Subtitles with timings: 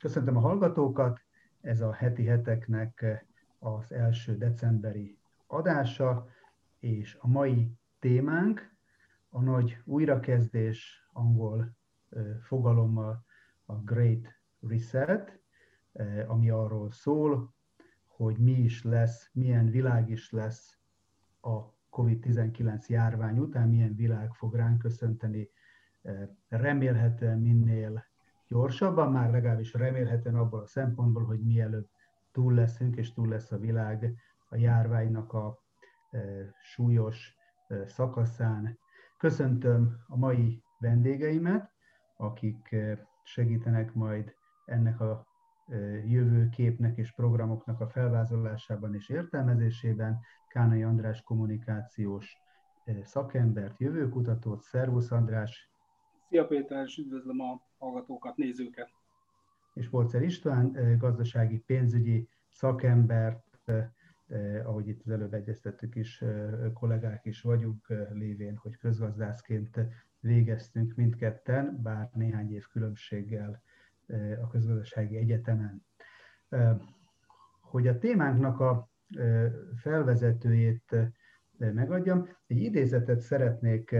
[0.00, 1.20] Köszöntöm a hallgatókat,
[1.60, 3.24] ez a heti heteknek
[3.58, 6.28] az első decemberi adása,
[6.78, 8.76] és a mai témánk.
[9.28, 11.76] A nagy újrakezdés angol
[12.42, 13.24] fogalommal
[13.64, 14.26] a Great
[14.60, 15.40] Reset,
[16.26, 17.54] ami arról szól,
[18.06, 20.78] hogy mi is lesz, milyen világ is lesz
[21.40, 21.58] a
[21.90, 25.50] COVID-19 járvány után, milyen világ fog ránk köszönteni,
[26.48, 28.09] remélhetően minél
[28.50, 31.88] gyorsabban, már legalábbis remélhetően abból a szempontból, hogy mielőbb
[32.32, 34.14] túl leszünk, és túl lesz a világ
[34.48, 35.58] a járványnak a
[36.62, 37.36] súlyos
[37.86, 38.78] szakaszán.
[39.18, 41.70] Köszöntöm a mai vendégeimet,
[42.16, 42.76] akik
[43.22, 44.34] segítenek majd
[44.64, 45.26] ennek a
[46.04, 50.20] jövőképnek és programoknak a felvázolásában és értelmezésében.
[50.48, 52.36] Kánai András kommunikációs
[53.02, 54.62] szakembert, jövőkutatót.
[54.62, 55.69] Szervusz András!
[56.30, 58.90] Szia Péter, és üdvözlöm a hallgatókat, nézőket!
[59.74, 63.60] És Polcer István, gazdasági pénzügyi szakembert,
[64.64, 66.24] ahogy itt az előbb egyeztettük is,
[66.74, 69.80] kollégák is vagyunk, lévén, hogy közgazdászként
[70.20, 73.62] végeztünk mindketten, bár néhány év különbséggel
[74.42, 75.86] a közgazdasági egyetemen.
[77.60, 78.88] Hogy a témánknak a
[79.76, 80.96] felvezetőjét
[81.56, 83.96] megadjam, egy idézetet szeretnék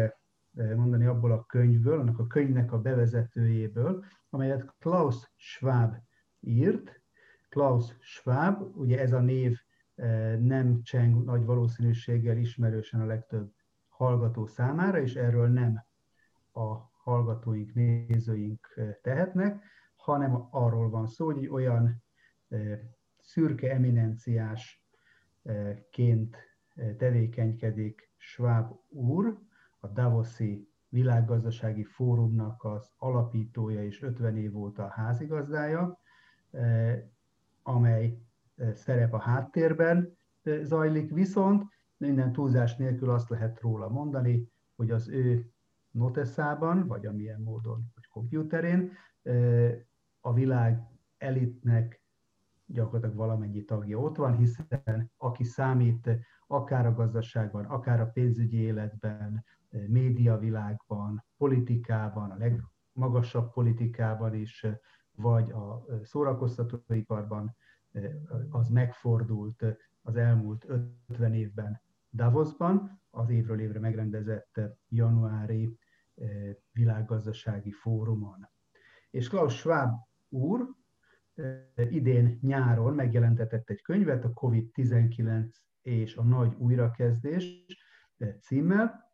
[0.52, 5.94] mondani abból a könyvből, annak a könyvnek a bevezetőjéből, amelyet Klaus Schwab
[6.40, 7.02] írt.
[7.48, 9.58] Klaus Schwab, ugye ez a név
[10.38, 13.52] nem cseng nagy valószínűséggel ismerősen a legtöbb
[13.88, 15.84] hallgató számára, és erről nem
[16.52, 19.64] a hallgatóink, nézőink tehetnek,
[19.96, 22.02] hanem arról van szó, hogy olyan
[23.18, 26.36] szürke eminenciásként
[26.96, 29.38] tevékenykedik Schwab úr,
[29.80, 35.98] a Davoszi világgazdasági fórumnak az alapítója és 50 év óta a házigazdája,
[37.62, 38.18] amely
[38.74, 40.16] szerep a háttérben
[40.62, 41.64] zajlik, viszont
[41.96, 45.50] minden túlzás nélkül azt lehet róla mondani, hogy az ő
[45.90, 48.92] noteszában, vagy amilyen módon, vagy kompjúterén
[50.20, 50.82] a világ
[51.18, 52.02] elitnek
[52.66, 56.10] gyakorlatilag valamennyi tagja ott van, hiszen aki számít
[56.46, 64.66] akár a gazdaságban, akár a pénzügyi életben, médiavilágban, politikában, a legmagasabb politikában is,
[65.12, 67.56] vagy a szórakoztatóiparban,
[68.50, 69.64] az megfordult
[70.02, 70.66] az elmúlt
[71.06, 71.82] 50 évben
[72.12, 75.78] Davosban, az évről évre megrendezett januári
[76.72, 78.48] világgazdasági fórumon.
[79.10, 79.90] És Klaus Schwab
[80.28, 80.68] úr
[81.90, 87.66] idén nyáron megjelentetett egy könyvet, a COVID-19 és a nagy újrakezdés
[88.40, 89.09] címmel,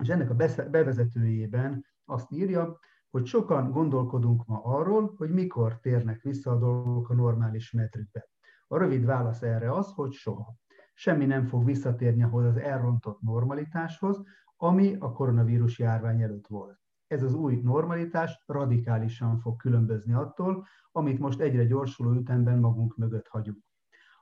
[0.00, 0.34] és ennek a
[0.70, 2.78] bevezetőjében azt írja,
[3.10, 8.28] hogy sokan gondolkodunk ma arról, hogy mikor térnek vissza a dolgok a normális metrükbe.
[8.68, 10.54] A rövid válasz erre az, hogy soha.
[10.94, 14.22] Semmi nem fog visszatérni ahhoz az elrontott normalitáshoz,
[14.56, 21.18] ami a koronavírus járvány előtt volt ez az új normalitás radikálisan fog különbözni attól, amit
[21.18, 23.64] most egyre gyorsuló ütemben magunk mögött hagyunk.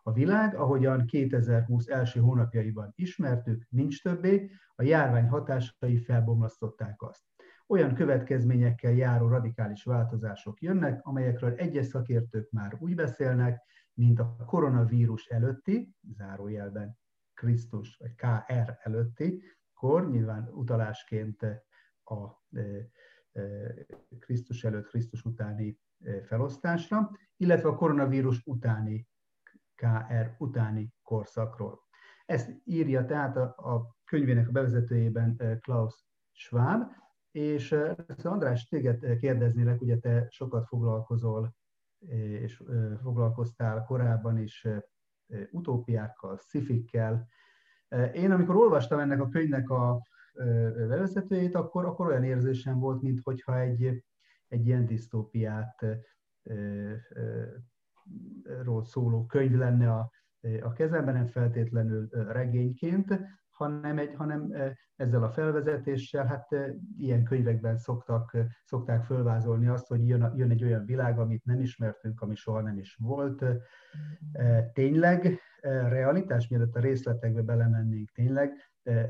[0.07, 7.23] A világ, ahogyan 2020 első hónapjaiban ismertük, nincs többé, a járvány hatásai felbomlasztották azt.
[7.67, 13.63] Olyan következményekkel járó radikális változások jönnek, amelyekről egyes szakértők már úgy beszélnek,
[13.95, 16.99] mint a koronavírus előtti, zárójelben
[17.35, 19.43] Krisztus vagy KR előtti
[19.75, 21.43] kor, nyilván utalásként
[22.05, 22.43] a
[24.19, 25.79] Krisztus előtt, Krisztus utáni
[26.23, 29.09] felosztásra, illetve a koronavírus utáni,
[29.85, 31.81] KR utáni korszakról.
[32.27, 36.83] Ezt írja tehát a, a könyvének a bevezetőjében Klaus Schwab,
[37.31, 37.77] és
[38.23, 41.55] András, téged kérdeznélek, ugye te sokat foglalkozol,
[42.41, 42.63] és
[43.03, 44.67] foglalkoztál korábban is
[45.51, 47.29] utópiákkal, szifikkel.
[48.13, 50.03] Én amikor olvastam ennek a könyvnek a
[50.75, 54.05] bevezetőjét, akkor, akkor olyan érzésem volt, mintha egy,
[54.49, 55.85] egy ilyen disztópiát
[58.63, 60.11] ról szóló könyv lenne a,
[60.61, 63.21] a kezemben, nem feltétlenül regényként,
[63.51, 64.53] hanem, egy, hanem
[64.97, 66.49] ezzel a felvezetéssel, hát
[66.99, 72.21] ilyen könyvekben szoktak, szokták fölvázolni azt, hogy jön, jön egy olyan világ, amit nem ismertünk,
[72.21, 73.45] ami soha nem is volt.
[74.73, 75.41] Tényleg
[75.89, 78.53] realitás, mielőtt a részletekbe belemennénk, tényleg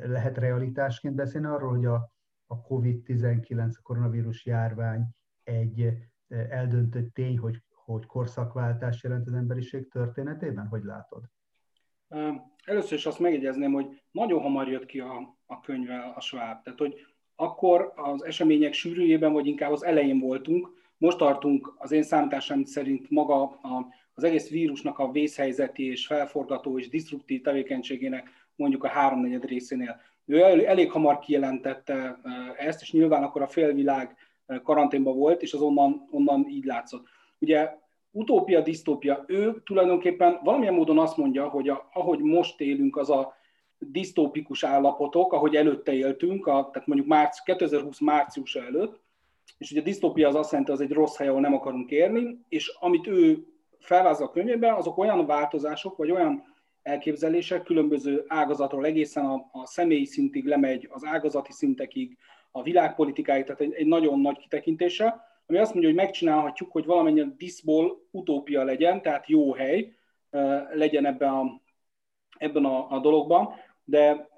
[0.03, 2.13] lehet realitásként beszélni arról, hogy a,
[2.47, 5.07] a COVID-19, a koronavírus járvány
[5.43, 5.93] egy
[6.29, 10.67] eldöntött tény, hogy, hogy korszakváltás jelent az emberiség történetében?
[10.67, 11.23] Hogy látod?
[12.65, 16.63] Először is azt megjegyezném, hogy nagyon hamar jött ki a, a könyve a Schwab.
[16.63, 22.03] Tehát, hogy akkor az események sűrűjében, vagy inkább az elején voltunk, most tartunk az én
[22.03, 28.85] számításom szerint maga a, az egész vírusnak a vészhelyzeti és felforgató és disztruktív tevékenységének mondjuk
[28.85, 30.01] a háromnegyed részénél.
[30.25, 32.21] Ő elég hamar kijelentette
[32.57, 34.17] ezt, és nyilván akkor a félvilág
[34.63, 37.07] karanténban volt, és az onnan, onnan így látszott.
[37.45, 37.71] Ugye
[38.11, 43.35] utópia, disztópia, ő tulajdonképpen valamilyen módon azt mondja, hogy a, ahogy most élünk, az a
[43.79, 49.01] disztópikus állapotok, ahogy előtte éltünk, a, tehát mondjuk márci, 2020 március előtt,
[49.59, 52.39] és ugye a disztópia az azt jelenti, az egy rossz hely, ahol nem akarunk érni,
[52.49, 53.47] és amit ő
[53.79, 56.43] felvázol a könyvében, azok olyan változások, vagy olyan
[56.83, 62.17] elképzelések különböző ágazatról egészen a, a személyi szintig lemegy, az ágazati szintekig,
[62.51, 67.35] a világpolitikáig, tehát egy, egy nagyon nagy kitekintése, ami azt mondja, hogy megcsinálhatjuk, hogy valamennyien
[67.39, 69.93] diszból utópia legyen, tehát jó hely
[70.73, 71.61] legyen ebben a,
[72.39, 73.55] ebben a, a dologban,
[73.85, 74.29] de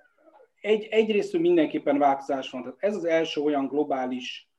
[0.61, 2.63] egy, egyrészt mindenképpen változás van.
[2.63, 4.51] Tehát ez az első olyan globális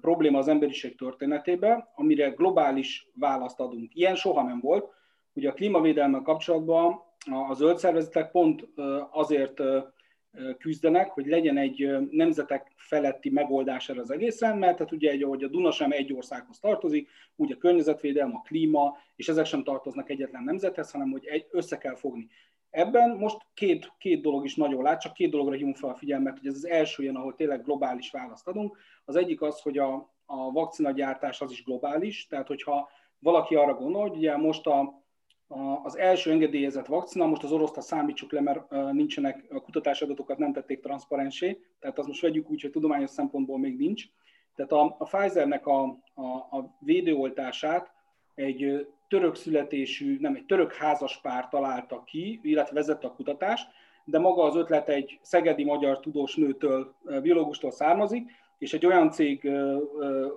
[0.00, 3.94] probléma az emberiség történetében, amire globális választ adunk.
[3.94, 4.92] Ilyen soha nem volt.
[5.32, 7.02] Ugye a klímavédelme kapcsolatban
[7.48, 8.68] a zöld szervezetek pont
[9.10, 9.60] azért
[10.58, 15.48] küzdenek, hogy legyen egy nemzetek feletti megoldás erre az egészen, mert hát ugye, ahogy a
[15.48, 20.44] Duna sem egy országhoz tartozik, úgy a környezetvédelem, a klíma, és ezek sem tartoznak egyetlen
[20.44, 22.28] nemzethez, hanem hogy egy, össze kell fogni.
[22.70, 26.38] Ebben most két, két dolog is nagyon lát, csak két dologra hívunk fel a figyelmet,
[26.38, 28.78] hogy ez az első ilyen, ahol tényleg globális választ adunk.
[29.04, 32.88] Az egyik az, hogy a, a vakcinagyártás az is globális, tehát hogyha
[33.18, 35.03] valaki arra gondol, hogy ugye most a,
[35.82, 40.52] az első engedélyezett vakcina, most az oroszta számítsuk le, mert nincsenek, a kutatási adatokat nem
[40.52, 44.04] tették transzparensé, tehát azt most vegyük úgy, hogy tudományos szempontból még nincs.
[44.54, 45.82] Tehát a, a Pfizernek a,
[46.14, 47.92] a, a védőoltását
[48.34, 53.68] egy török születésű, nem egy török házaspár találta ki, illetve vezette a kutatást,
[54.04, 59.50] de maga az ötlet egy szegedi magyar tudós nőtől, biológustól származik, és egy olyan cég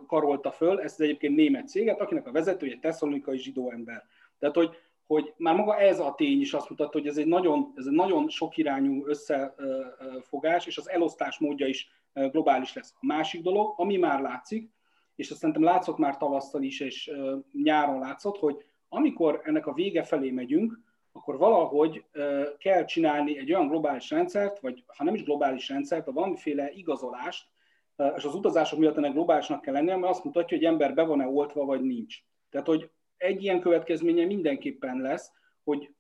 [0.08, 4.06] karolta föl, ezt egyébként német céget, akinek a vezetője tesszalonikai zsidó ember.
[4.40, 4.70] Tehát, hogy
[5.08, 7.94] hogy már maga ez a tény is azt mutatta, hogy ez egy nagyon, ez egy
[7.94, 12.94] nagyon sokirányú összefogás, és az elosztás módja is globális lesz.
[13.00, 14.70] A másik dolog, ami már látszik,
[15.16, 17.12] és azt szerintem látszott már tavasszal is, és
[17.64, 20.80] nyáron látszott, hogy amikor ennek a vége felé megyünk,
[21.12, 22.04] akkor valahogy
[22.58, 27.48] kell csinálni egy olyan globális rendszert, vagy ha nem is globális rendszert, a valamiféle igazolást,
[28.16, 31.28] és az utazások miatt ennek globálisnak kell lennie, mert azt mutatja, hogy ember be van-e
[31.28, 32.18] oltva, vagy nincs.
[32.50, 35.32] Tehát, hogy egy ilyen következménye mindenképpen lesz,
[35.64, 35.94] hogy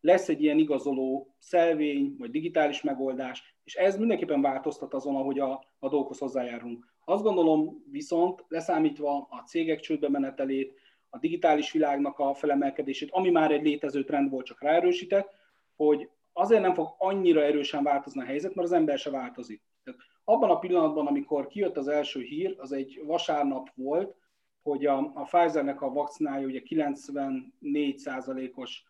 [0.00, 5.52] lesz egy ilyen igazoló szelvény, vagy digitális megoldás, és ez mindenképpen változtat azon, ahogy a,
[5.78, 6.92] a dolgokhoz hozzájárulunk.
[7.04, 10.74] Azt gondolom viszont, leszámítva a cégek csődbe menetelét,
[11.10, 15.30] a digitális világnak a felemelkedését, ami már egy létező trend volt, csak ráerősített,
[15.76, 19.62] hogy azért nem fog annyira erősen változni a helyzet, mert az ember se változik.
[19.84, 24.16] Tehát abban a pillanatban, amikor kijött az első hír, az egy vasárnap volt,
[24.64, 28.84] hogy a, a Pfizernek a vakcinája ugye 94%-os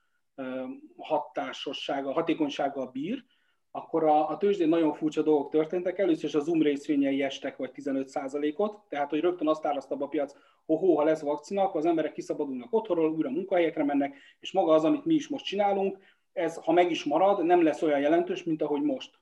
[0.97, 3.25] hatásossága, hatékonysággal bír,
[3.71, 5.99] akkor a, a tőzsdén nagyon furcsa dolgok történtek.
[5.99, 10.35] Először is a Zoom részvényei estek vagy 15%-ot, tehát hogy rögtön azt áraszta a piac,
[10.67, 14.85] hogy ha lesz vakcina, akkor az emberek kiszabadulnak otthonról, újra munkahelyekre mennek, és maga az,
[14.85, 15.99] amit mi is most csinálunk,
[16.33, 19.19] ez, ha meg is marad, nem lesz olyan jelentős, mint ahogy most,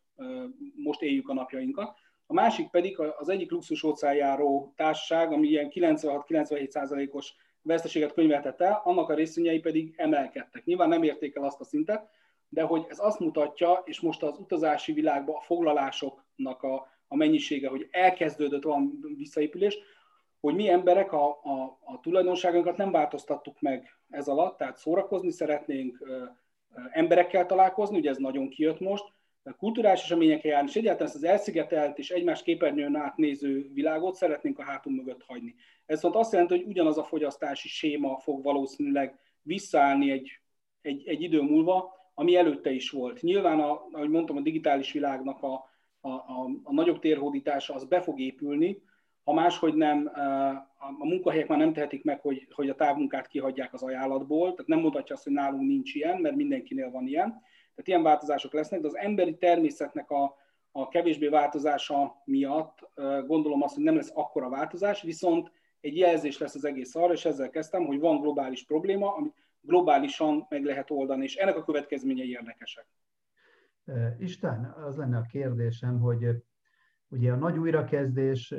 [0.75, 1.99] most éljük a napjainkat.
[2.33, 9.09] A másik pedig az egyik luxus óceánjáró társaság, ami ilyen 96-97%-os veszteséget könyveltett el, annak
[9.09, 10.65] a részvényei pedig emelkedtek.
[10.65, 12.09] Nyilván nem érték el azt a szintet,
[12.49, 17.69] de hogy ez azt mutatja, és most az utazási világban a foglalásoknak a, a mennyisége,
[17.69, 19.79] hogy elkezdődött van visszaépülés,
[20.41, 26.07] hogy mi emberek a, a, a tulajdonságunkat nem változtattuk meg ez alatt, tehát szórakozni szeretnénk,
[26.91, 29.05] emberekkel találkozni, ugye ez nagyon kijött most,
[29.59, 34.63] kulturális eseményekre járni, és egyáltalán ezt az elszigetelt és egymás képernyőn átnéző világot szeretnénk a
[34.65, 35.55] hátunk mögött hagyni.
[35.87, 40.41] Ez viszont azt jelenti, hogy ugyanaz a fogyasztási séma fog valószínűleg visszaállni egy,
[40.81, 43.21] egy, egy idő múlva, ami előtte is volt.
[43.21, 45.53] Nyilván, a, ahogy mondtam, a digitális világnak a,
[46.01, 48.83] a, a, a nagyobb térhódítása az be fog épülni,
[49.25, 50.11] ha máshogy nem,
[50.99, 54.79] a munkahelyek már nem tehetik meg, hogy, hogy a távmunkát kihagyják az ajánlatból, tehát nem
[54.79, 57.43] mutatja azt, hogy nálunk nincs ilyen, mert mindenkinél van ilyen.
[57.75, 60.37] Tehát ilyen változások lesznek, de az emberi természetnek a,
[60.71, 62.91] a kevésbé változása miatt
[63.27, 67.25] gondolom azt, hogy nem lesz akkora változás, viszont egy jelzés lesz az egész arra, és
[67.25, 72.31] ezzel kezdtem, hogy van globális probléma, amit globálisan meg lehet oldani, és ennek a következményei
[72.31, 72.87] érdekesek.
[74.19, 76.25] Isten, az lenne a kérdésem, hogy
[77.09, 78.55] ugye a nagy újrakezdés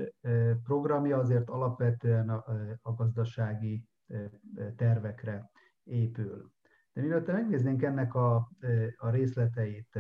[0.63, 3.83] programja azért alapvetően a, gazdasági
[4.75, 5.51] tervekre
[5.83, 6.51] épül.
[6.93, 8.51] De mielőtt megnéznénk ennek a,
[8.97, 9.99] a részleteit,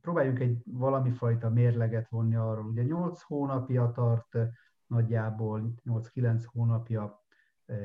[0.00, 2.66] próbáljunk egy valami fajta mérleget vonni arról.
[2.66, 4.38] Ugye 8 hónapja tart
[4.86, 7.24] nagyjából 8-9 hónapja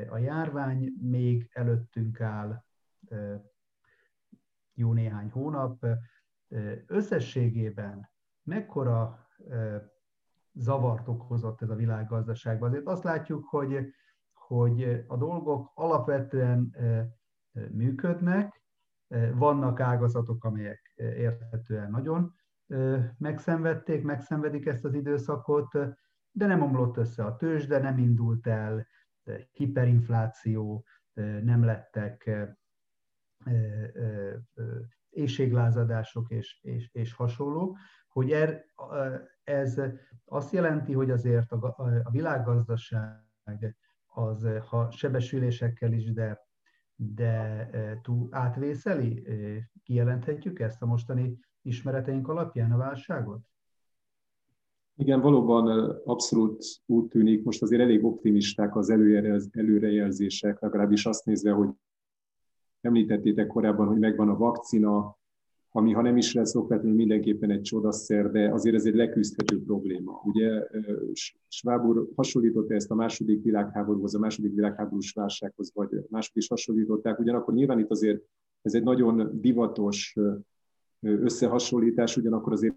[0.10, 2.64] a járvány, még előttünk áll
[4.74, 5.86] jó néhány hónap.
[6.88, 8.10] Összességében
[8.44, 9.28] mekkora
[10.54, 12.70] zavart okozott ez a világgazdaságban?
[12.70, 13.94] Azért azt látjuk, hogy,
[14.34, 16.76] hogy a dolgok alapvetően
[17.72, 18.64] működnek,
[19.34, 22.34] vannak ágazatok, amelyek érthetően nagyon
[23.18, 25.72] megszenvedték, megszenvedik ezt az időszakot,
[26.32, 28.88] de nem omlott össze a tőzs, de nem indult el,
[29.52, 30.86] hiperinfláció,
[31.44, 32.30] nem lettek
[35.10, 38.66] éjséglázadások és, és, és hasonló, hogy er,
[39.44, 39.82] ez
[40.26, 46.45] azt jelenti, hogy azért a, a világgazdaság az, ha sebesülésekkel is, de,
[46.96, 47.70] de
[48.04, 49.24] túl átvészeli,
[49.84, 53.40] kijelenthetjük ezt a mostani ismereteink alapján a válságot?
[54.98, 58.90] Igen, valóban abszolút úgy tűnik, most azért elég optimisták az
[59.52, 61.70] előrejelzések, legalábbis azt nézve, hogy
[62.82, 65.18] említettétek korábban, hogy megvan a vakcina,
[65.76, 70.22] ami ha nem is lesz okvetlenül mindenképpen egy csodaszer, de azért ez egy leküzdhető probléma.
[70.26, 70.68] Ugye
[71.48, 77.20] Schwab úr hasonlította ezt a második világháborúhoz, a második világháborús válsághoz, vagy mások is hasonlították,
[77.20, 78.22] ugyanakkor nyilván itt azért
[78.62, 80.16] ez egy nagyon divatos
[81.00, 82.76] összehasonlítás, ugyanakkor azért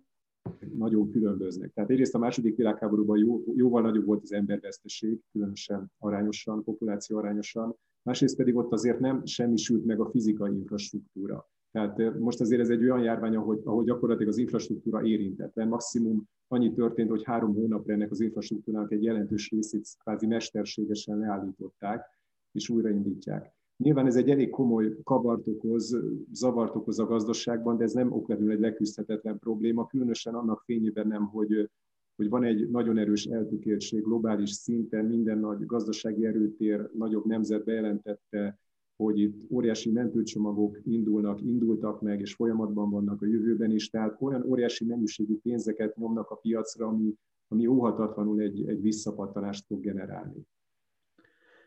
[0.77, 1.73] nagyon különböznek.
[1.73, 7.77] Tehát egyrészt a második világháborúban jó, jóval nagyobb volt az emberveszteség, különösen arányosan, populáció arányosan,
[8.03, 11.49] másrészt pedig ott azért nem semmisült meg a fizikai infrastruktúra.
[11.73, 15.69] Tehát most azért ez egy olyan járvány, ahogy, ahol gyakorlatilag az infrastruktúra érintetlen.
[15.69, 22.05] Maximum annyi történt, hogy három hónapra ennek az infrastruktúrának egy jelentős részét kvázi mesterségesen leállították,
[22.53, 23.57] és újraindítják.
[23.77, 25.97] Nyilván ez egy elég komoly kabart okoz,
[26.33, 31.27] zavart okoz a gazdaságban, de ez nem okvetlenül egy leküzdhetetlen probléma, különösen annak fényében nem,
[31.27, 31.71] hogy,
[32.17, 38.59] hogy van egy nagyon erős eltökéltség globális szinten, minden nagy gazdasági erőtér, nagyobb nemzet bejelentette,
[38.99, 44.43] hogy itt óriási mentőcsomagok indulnak, indultak meg, és folyamatban vannak a jövőben is, tehát olyan
[44.43, 47.15] óriási mennyiségű pénzeket nyomnak a piacra, ami,
[47.49, 50.47] ami óhatatlanul egy, egy visszapattanást fog generálni.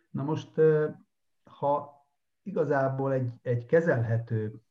[0.09, 0.51] Na most,
[1.43, 2.05] ha
[2.43, 4.61] igazából egy, egy kezelhető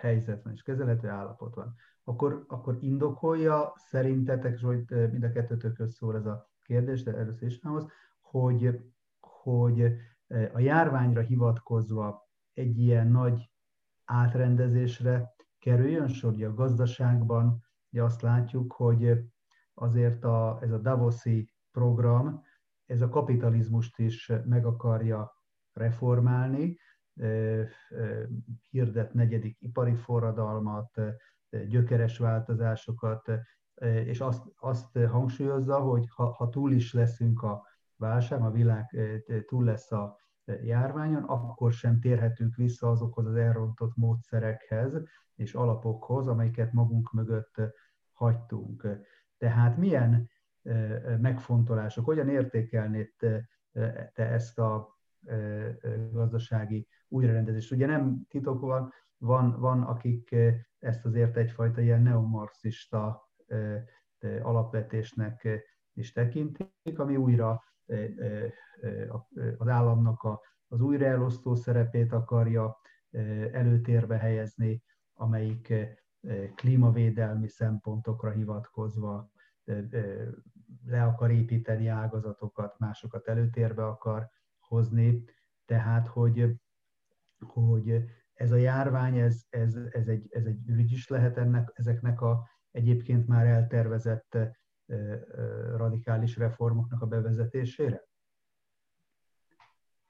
[0.00, 1.74] helyzet van, és kezelhető állapot van,
[2.04, 7.60] akkor, akkor indokolja szerintetek, hogy mind a kettőtökhöz szól ez a kérdés, de először is
[7.62, 7.86] hoz,
[8.20, 8.80] hogy,
[9.20, 9.96] hogy
[10.52, 13.50] a járványra hivatkozva egy ilyen nagy
[14.04, 19.24] átrendezésre kerüljön sor, hogy a gazdaságban ugye azt látjuk, hogy
[19.74, 22.42] azért a, ez a Davoszi program,
[22.86, 26.78] ez a kapitalizmust is meg akarja reformálni,
[28.70, 31.00] hirdet negyedik ipari forradalmat,
[31.68, 33.30] gyökeres változásokat,
[33.82, 38.96] és azt, azt hangsúlyozza, hogy ha, ha túl is leszünk a válság, a világ
[39.46, 40.16] túl lesz a
[40.62, 45.02] járványon, akkor sem térhetünk vissza azokhoz az elrontott módszerekhez
[45.34, 47.54] és alapokhoz, amelyeket magunk mögött
[48.12, 48.86] hagytunk.
[49.38, 50.30] Tehát milyen
[51.20, 53.12] megfontolások, hogyan értékelnéd
[54.12, 54.98] te ezt a
[56.12, 57.72] gazdasági újrarendezést?
[57.72, 60.36] Ugye nem titok van, van, van akik
[60.78, 63.30] ezt azért egyfajta ilyen neomarxista
[64.42, 65.48] alapvetésnek
[65.92, 67.62] is tekintik, ami újra
[69.56, 72.76] az államnak a, az újraelosztó szerepét akarja
[73.52, 75.74] előtérbe helyezni, amelyik
[76.54, 79.30] klímavédelmi szempontokra hivatkozva
[80.86, 85.24] le akar építeni ágazatokat, másokat előtérbe akar hozni.
[85.64, 86.60] Tehát, hogy,
[87.38, 92.20] hogy ez a járvány, ez, ez, ez, egy, ez egy ürügy is lehet ennek, ezeknek
[92.20, 94.38] a egyébként már eltervezett
[95.76, 98.08] radikális reformoknak a bevezetésére?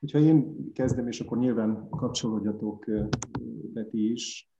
[0.00, 2.84] Hogyha én kezdem, és akkor nyilván kapcsolódjatok
[3.72, 4.50] Beti is.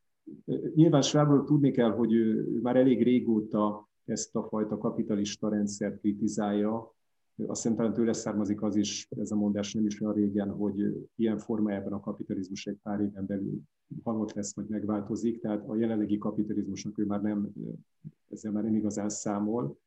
[0.75, 6.94] Nyilván Schwabról tudni kell, hogy ő már elég régóta ezt a fajta kapitalista rendszert kritizálja.
[7.47, 11.09] Azt hiszem talán tőle származik az is, ez a mondás nem is olyan régen, hogy
[11.16, 13.61] ilyen formájában a kapitalizmus egy pár éven belül
[14.02, 17.52] halott lesz, vagy megváltozik, tehát a jelenlegi kapitalizmusnak ő már nem,
[18.30, 19.78] ezzel már nem igazán számol.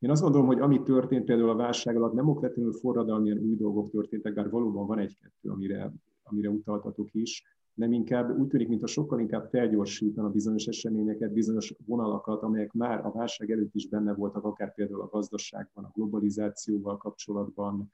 [0.00, 3.90] Én azt gondolom, hogy ami történt például a válság alatt, nem okvetlenül forradalmian új dolgok
[3.90, 5.92] történtek, bár valóban van egy-kettő, amire,
[6.22, 12.42] amire utaltatok is, nem inkább úgy tűnik, mintha sokkal inkább felgyorsítana bizonyos eseményeket, bizonyos vonalakat,
[12.42, 17.92] amelyek már a válság előtt is benne voltak, akár például a gazdaságban, a globalizációval kapcsolatban,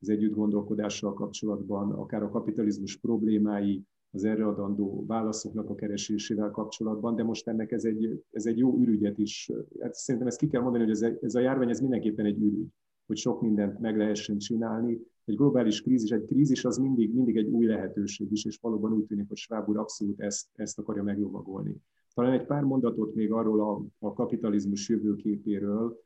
[0.00, 7.22] az együttgondolkodással kapcsolatban, akár a kapitalizmus problémái, az erre adandó válaszoknak a keresésével kapcsolatban, de
[7.22, 9.50] most ennek ez egy, ez egy jó ürügyet is.
[9.80, 12.68] Hát szerintem ezt ki kell mondani, hogy ez, ez a járvány ez mindenképpen egy ürügy.
[13.06, 14.98] hogy sok mindent meg lehessen csinálni.
[15.24, 19.04] Egy globális krízis, egy krízis az mindig, mindig egy új lehetőség is, és valóban úgy
[19.04, 21.76] tűnik, hogy Schwab úr abszolút ezt, ezt akarja meglovagolni.
[22.14, 26.02] Talán egy pár mondatot még arról a, a kapitalizmus jövőképéről.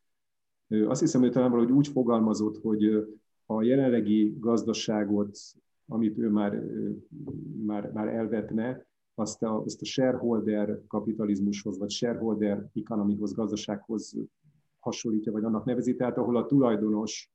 [0.69, 3.07] Azt hiszem, hogy talán valahogy úgy fogalmazott, hogy
[3.47, 5.39] a jelenlegi gazdaságot,
[5.87, 6.63] amit ő már,
[7.67, 14.17] már, már elvetne, azt a, azt a shareholder kapitalizmushoz, vagy shareholder economyhoz, gazdasághoz
[14.79, 17.29] hasonlítja, vagy annak nevezi, tehát ahol a tulajdonos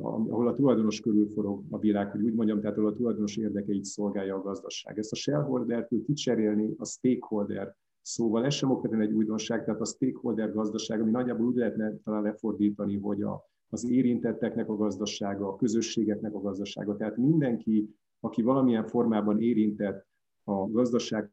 [0.00, 3.84] ahol a tulajdonos körül forog a világ, hogy úgy mondjam, tehát ahol a tulajdonos érdekeit
[3.84, 4.98] szolgálja a gazdaság.
[4.98, 10.52] Ezt a shareholder-től kicserélni a stakeholder szóval, ez sem okvetően egy újdonság, tehát a stakeholder
[10.52, 16.34] gazdaság, ami nagyjából úgy lehetne talán lefordítani, hogy a, az érintetteknek a gazdasága, a közösségeknek
[16.34, 20.06] a gazdasága, tehát mindenki, aki valamilyen formában érintett
[20.44, 21.30] a gazdaság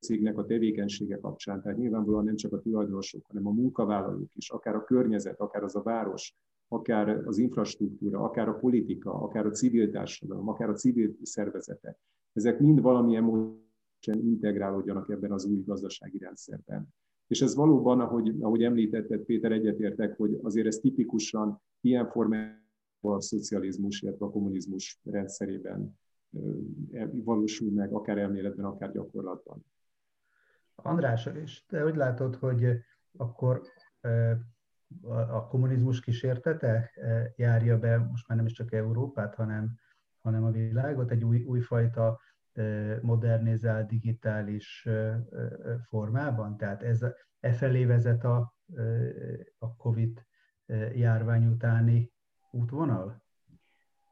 [0.00, 4.74] cégnek a tevékenysége kapcsán, tehát nyilvánvalóan nem csak a tulajdonosok, hanem a munkavállalók is, akár
[4.74, 6.34] a környezet, akár az a város,
[6.68, 11.98] akár az infrastruktúra, akár a politika, akár a civil társadalom, akár a civil szervezetek.
[12.32, 13.68] Ezek mind valamilyen módon
[14.06, 16.88] integrálódjanak ebben az új gazdasági rendszerben.
[17.26, 22.58] És ez valóban, ahogy, ahogy említetted, Péter, egyetértek, hogy azért ez tipikusan ilyen formában
[23.00, 25.98] a szocializmus, illetve a kommunizmus rendszerében
[27.12, 29.64] valósul meg, akár elméletben, akár gyakorlatban.
[30.74, 32.64] András, és te hogy látod, hogy
[33.16, 33.62] akkor
[35.08, 36.90] a kommunizmus kísértete
[37.36, 39.78] járja be most már nem is csak Európát, hanem,
[40.20, 42.20] hanem a világot egy új, újfajta
[43.02, 44.88] modernizált digitális
[45.88, 46.56] formában?
[46.56, 47.02] Tehát ez
[47.40, 48.54] e felé vezet a,
[49.58, 50.28] a COVID
[50.94, 52.10] járvány utáni
[52.50, 53.22] útvonal?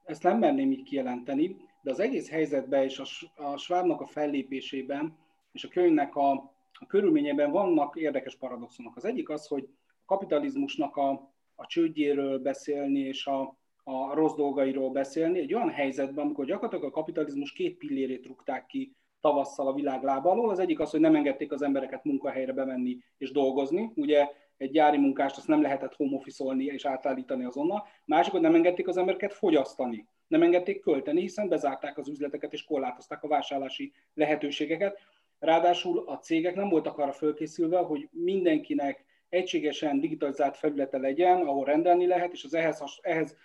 [0.04, 5.16] Ezt nem merném így kijelenteni, de az egész helyzetben és a, a Schwabnak a fellépésében
[5.52, 6.30] és a könyvnek a,
[6.72, 8.96] a körülményében vannak érdekes paradoxonok.
[8.96, 11.10] Az egyik az, hogy a kapitalizmusnak a,
[11.54, 16.90] a csődjéről beszélni és a, a rossz dolgairól beszélni, egy olyan helyzetben, amikor gyakorlatilag a
[16.90, 20.50] kapitalizmus két pillérét rúgták ki tavasszal a világ lába alól.
[20.50, 23.92] Az egyik az, hogy nem engedték az embereket munkahelyre bemenni és dolgozni.
[23.94, 26.20] Ugye egy gyári munkást azt nem lehetett home
[26.56, 27.86] és átállítani azonnal.
[28.04, 30.06] Másik, hogy nem engedték az embereket fogyasztani.
[30.26, 34.98] Nem engedték költeni, hiszen bezárták az üzleteket és korlátozták a vásárlási lehetőségeket.
[35.38, 42.06] Ráadásul a cégek nem voltak arra fölkészülve, hogy mindenkinek egységesen digitalizált felülete legyen, ahol rendelni
[42.06, 43.36] lehet, és az ehhez, ehhez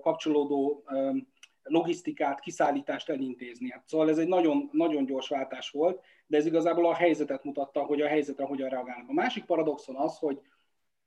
[0.00, 0.84] kapcsolódó
[1.62, 3.70] logisztikát, kiszállítást elintézni.
[3.70, 7.80] Hát szóval ez egy nagyon, nagyon gyors váltás volt, de ez igazából a helyzetet mutatta,
[7.80, 9.08] hogy a helyzetre hogyan reagálnak.
[9.08, 10.40] A másik paradoxon az, hogy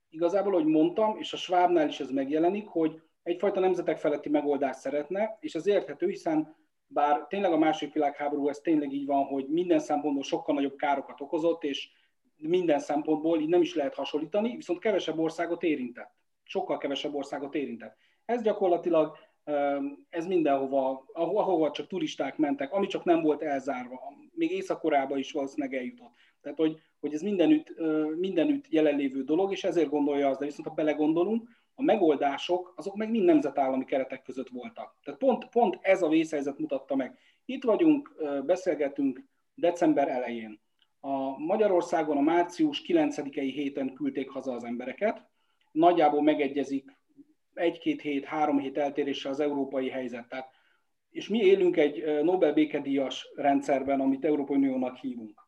[0.10, 5.38] igazából, hogy mondtam, és a Schwabnál is ez megjelenik, hogy egyfajta nemzetek feletti megoldást szeretne,
[5.39, 6.56] és ez érthető, hiszen
[6.88, 11.21] bár tényleg a második világháború ez tényleg így van, hogy minden szempontból sokkal nagyobb károkat
[11.21, 11.89] okozott, és
[12.38, 16.15] minden szempontból így nem is lehet hasonlítani, viszont kevesebb országot érintett.
[16.43, 17.97] Sokkal kevesebb országot érintett.
[18.25, 19.17] Ez gyakorlatilag
[20.10, 23.99] ez mindenhova, ahova csak turisták mentek, ami csak nem volt elzárva,
[24.38, 26.13] még észak is valószínűleg eljutott.
[26.41, 27.73] Tehát, hogy, hogy ez mindenütt,
[28.17, 33.10] mindenütt jelenlévő dolog, és ezért gondolja az, de viszont ha belegondolunk, a megoldások, azok meg
[33.10, 34.97] mind nemzetállami keretek között voltak.
[35.04, 37.17] Tehát pont, pont ez a vészhelyzet mutatta meg.
[37.45, 39.23] Itt vagyunk, beszélgetünk
[39.56, 40.60] december elején.
[41.00, 45.28] A Magyarországon a március 9-i héten küldték haza az embereket.
[45.71, 46.97] Nagyjából megegyezik
[47.54, 50.28] egy-két hét, három hét eltérése az európai helyzet.
[50.28, 50.50] Tehát,
[51.12, 55.48] és mi élünk egy Nobel békedíjas rendszerben, amit Európai Uniónak hívunk.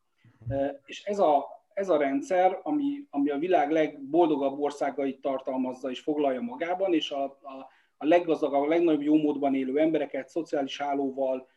[0.85, 6.41] És ez a, ez a rendszer, ami, ami a világ legboldogabb országait tartalmazza és foglalja
[6.41, 11.47] magában, és a, a, a leggazdagabb, a legnagyobb jómódban élő embereket szociális hálóval,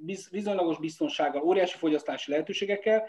[0.00, 3.08] biz, bizonylagos biztonsággal, óriási fogyasztási lehetőségekkel,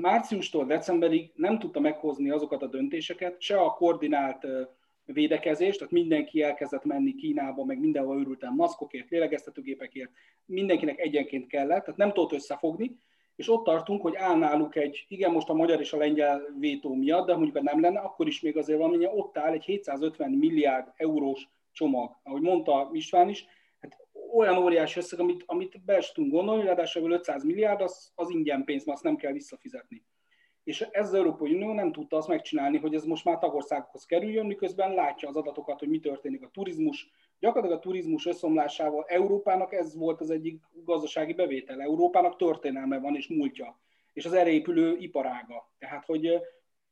[0.00, 4.46] márciustól decemberig nem tudta meghozni azokat a döntéseket, se a koordinált
[5.12, 10.10] védekezés, tehát mindenki elkezdett menni Kínába, meg mindenhol őrültem maszkokért, lélegeztetőgépekért,
[10.44, 12.98] mindenkinek egyenként kellett, tehát nem tudott összefogni,
[13.36, 16.94] és ott tartunk, hogy áll náluk egy, igen, most a magyar és a lengyel vétó
[16.94, 20.92] miatt, de mondjuk, nem lenne, akkor is még azért valami, ott áll egy 750 milliárd
[20.96, 22.16] eurós csomag.
[22.22, 23.44] Ahogy mondta István is,
[23.80, 23.96] hát
[24.34, 28.84] olyan óriási összeg, amit, amit be tudunk gondolni, ráadásul 500 milliárd, az, az ingyen pénz,
[28.84, 30.02] mert azt nem kell visszafizetni
[30.64, 34.46] és ez az Európai Unió nem tudta azt megcsinálni, hogy ez most már tagországokhoz kerüljön,
[34.46, 37.10] miközben látja az adatokat, hogy mi történik a turizmus.
[37.38, 41.80] Gyakorlatilag a turizmus összomlásával Európának ez volt az egyik gazdasági bevétel.
[41.80, 43.80] Európának történelme van és múltja,
[44.12, 45.72] és az erre épülő iparága.
[45.78, 46.40] Tehát, hogy,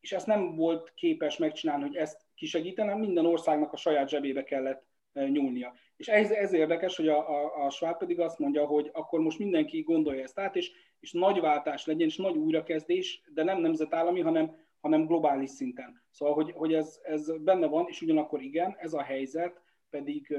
[0.01, 4.87] és ezt nem volt képes megcsinálni, hogy ezt kisegítenem, minden országnak a saját zsebébe kellett
[5.13, 5.75] nyúlnia.
[5.97, 9.39] És ez, ez érdekes, hogy a, a, a Schwab pedig azt mondja, hogy akkor most
[9.39, 14.21] mindenki gondolja ezt át, és, és nagy váltás legyen, és nagy újrakezdés, de nem nemzetállami,
[14.21, 16.03] hanem hanem globális szinten.
[16.11, 20.39] Szóval, hogy, hogy ez, ez benne van, és ugyanakkor igen, ez a helyzet pedig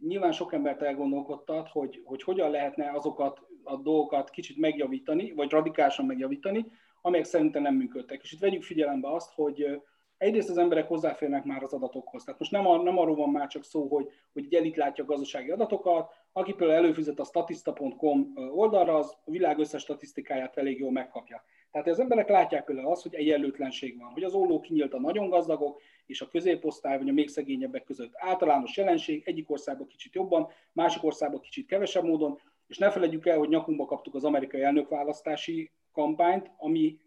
[0.00, 6.06] nyilván sok embert elgondolkodtat, hogy, hogy hogyan lehetne azokat a dolgokat kicsit megjavítani, vagy radikálisan
[6.06, 6.66] megjavítani,
[7.02, 8.22] amelyek szerintem nem működtek.
[8.22, 9.80] És itt vegyük figyelembe azt, hogy
[10.18, 12.24] egyrészt az emberek hozzáférnek már az adatokhoz.
[12.24, 15.04] Tehát most nem, a, nem arról van már csak szó, hogy, hogy egy elit látja
[15.04, 20.78] a gazdasági adatokat, aki például előfizet a statista.com oldalra, az a világ összes statisztikáját elég
[20.78, 21.44] jól megkapja.
[21.70, 25.28] Tehát az emberek látják például azt, hogy egyenlőtlenség van, hogy az olló kinyílt a nagyon
[25.28, 28.12] gazdagok és a középosztály, vagy a még szegényebbek között.
[28.14, 33.38] Általános jelenség, egyik országban kicsit jobban, másik országban kicsit kevesebb módon, és ne felejtjük el,
[33.38, 36.98] hogy nyakunkba kaptuk az amerikai elnökválasztási kampányt, ami,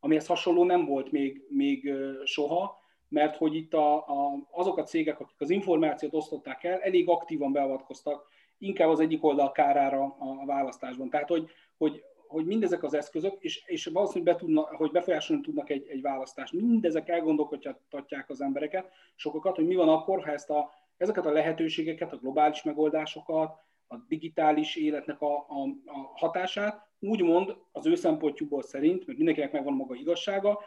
[0.00, 1.92] amihez hasonló nem volt még, még
[2.24, 2.78] soha,
[3.08, 7.52] mert hogy itt a, a, azok a cégek, akik az információt osztották el, elég aktívan
[7.52, 8.28] beavatkoztak,
[8.58, 11.10] inkább az egyik oldal kárára a választásban.
[11.10, 15.70] Tehát, hogy, hogy hogy mindezek az eszközök, és, és valószínűleg be tudna, hogy befolyásolni tudnak
[15.70, 20.70] egy, egy választást, mindezek elgondolkodtatják az embereket, sokakat, hogy mi van akkor, ha ezt a,
[20.96, 27.86] ezeket a lehetőségeket, a globális megoldásokat, a digitális életnek a, a, a hatását, úgymond az
[27.86, 30.60] ő szempontjukból szerint, mert mindenkinek megvan maga igazsága,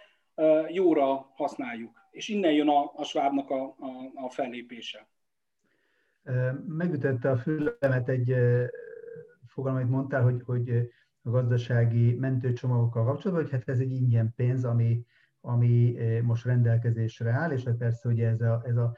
[0.67, 2.07] jóra használjuk.
[2.11, 5.07] És innen jön a, a Schwabnak a, a, a fellépése.
[6.67, 8.35] Megütötte a fülemet egy
[9.45, 10.69] fogalom, amit mondtál, hogy, hogy
[11.21, 15.05] a gazdasági mentőcsomagokkal kapcsolatban, hogy hát ez egy ingyen pénz, ami,
[15.41, 18.97] ami most rendelkezésre áll, és hát persze ugye ez a, ez a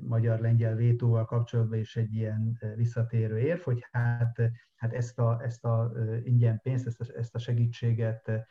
[0.00, 4.40] magyar-lengyel vétóval kapcsolatban is egy ilyen visszatérő érv, hogy hát,
[4.74, 5.92] hát ezt a, ezt a
[6.24, 8.46] ingyen pénzt, ezt a, ezt a segítséget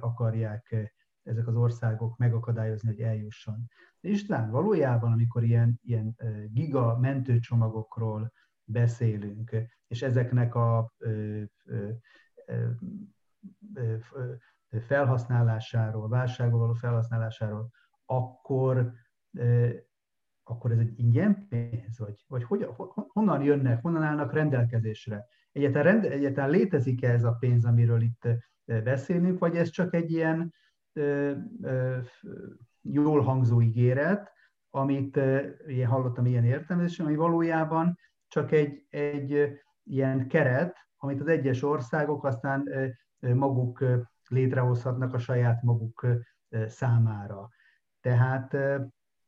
[0.00, 3.70] akarják ezek az országok megakadályozni, hogy eljusson.
[4.00, 6.16] De István, valójában, amikor ilyen, ilyen
[6.52, 8.32] giga mentőcsomagokról
[8.64, 10.92] beszélünk, és ezeknek a
[14.70, 17.70] felhasználásáról, válságban való felhasználásáról,
[18.04, 18.92] akkor,
[20.44, 22.66] akkor ez egy ingyen pénz, vagy, vagy hogy,
[23.08, 25.26] honnan jönnek, honnan állnak rendelkezésre?
[25.52, 28.28] Egyáltalán, rend, egyáltalán létezik-e ez a pénz, amiről itt
[28.64, 30.54] beszélünk, vagy ez csak egy ilyen
[30.92, 31.32] ö,
[32.82, 34.32] jól hangzó ígéret,
[34.70, 35.16] amit
[35.66, 42.24] én hallottam ilyen értelmezésen, ami valójában csak egy, egy ilyen keret, amit az egyes országok
[42.24, 42.68] aztán
[43.18, 43.84] maguk
[44.28, 46.06] létrehozhatnak a saját maguk
[46.66, 47.48] számára.
[48.00, 48.56] Tehát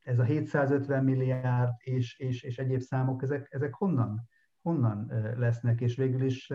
[0.03, 4.29] ez a 750 milliárd és, és, és egyéb számok, ezek, ezek honnan,
[4.63, 6.53] honnan lesznek, és végül is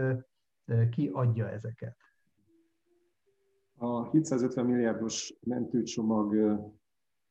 [0.89, 1.97] ki adja ezeket?
[3.77, 6.36] A 750 milliárdos mentőcsomag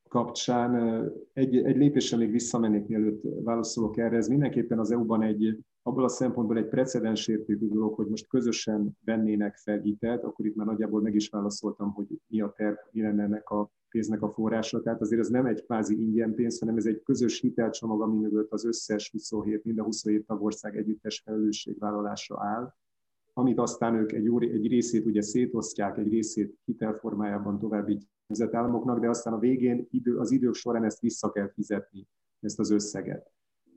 [0.09, 1.03] kapcsán
[1.33, 4.17] egy, egy lépésre még visszamennék, mielőtt válaszolok erre.
[4.17, 9.57] Ez mindenképpen az EU-ban egy, abból a szempontból egy precedensértékű dolog, hogy most közösen vennének
[9.57, 13.23] fel hitelt, akkor itt már nagyjából meg is válaszoltam, hogy mi a terv, mi lenne
[13.23, 14.83] ennek a pénznek a forrása.
[14.83, 18.53] Tehát azért ez nem egy kvázi ingyen pénz, hanem ez egy közös hitelcsomag, ami mögött
[18.53, 22.75] az összes 27, mind a 27 tagország együttes felelősségvállalása áll
[23.39, 29.33] amit aztán ők egy, egy részét ugye szétosztják, egy részét hitelformájában további nemzetállamoknak, de aztán
[29.33, 32.07] a végén idő, az idők során ezt vissza kell fizetni,
[32.41, 33.31] ezt az összeget.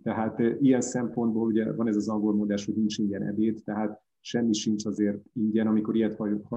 [0.03, 4.53] Tehát ilyen szempontból ugye van ez az angol mondás, hogy nincs ingyen ebéd, tehát semmi
[4.53, 6.47] sincs azért ingyen, amikor ilyet halljuk,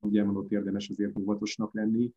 [0.00, 2.12] ugye mondott érdemes azért óvatosnak lenni,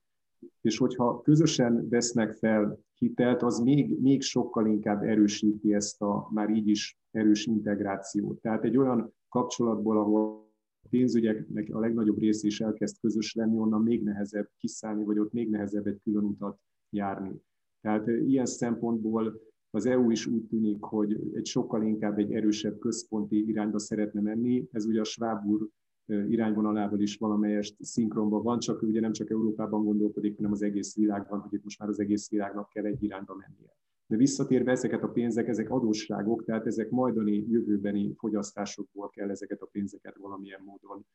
[0.62, 6.50] és hogyha közösen vesznek fel hitelt, az még, még sokkal inkább erősíti ezt a már
[6.50, 8.42] így is erős integrációt.
[8.42, 10.50] Tehát egy olyan kapcsolatból, ahol
[10.84, 15.32] a pénzügyeknek a legnagyobb része is elkezd közös lenni, onnan még nehezebb kiszállni, vagy ott
[15.32, 17.42] még nehezebb egy külön utat járni.
[17.82, 23.48] Tehát ilyen szempontból az EU is úgy tűnik, hogy egy sokkal inkább egy erősebb központi
[23.48, 24.68] irányba szeretne menni.
[24.72, 25.68] Ez ugye a Schwab úr
[26.12, 31.40] irányvonalával is valamelyest szinkronban van, csak ugye nem csak Európában gondolkodik, hanem az egész világban,
[31.40, 33.76] hogy itt most már az egész világnak kell egy irányba mennie.
[34.08, 39.70] De visszatérve ezeket a pénzek, ezek adósságok, tehát ezek majdani jövőbeni fogyasztásokból kell ezeket a
[39.72, 41.06] pénzeket valamilyen módon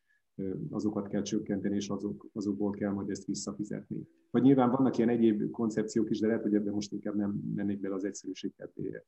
[0.71, 4.09] azokat kell csökkenteni, és azok, azokból kell majd ezt visszafizetni.
[4.31, 7.81] Vagy nyilván vannak ilyen egyéb koncepciók is, de lehet, hogy ebben most inkább nem mennék
[7.81, 9.07] bele az egyszerűség kedvéért.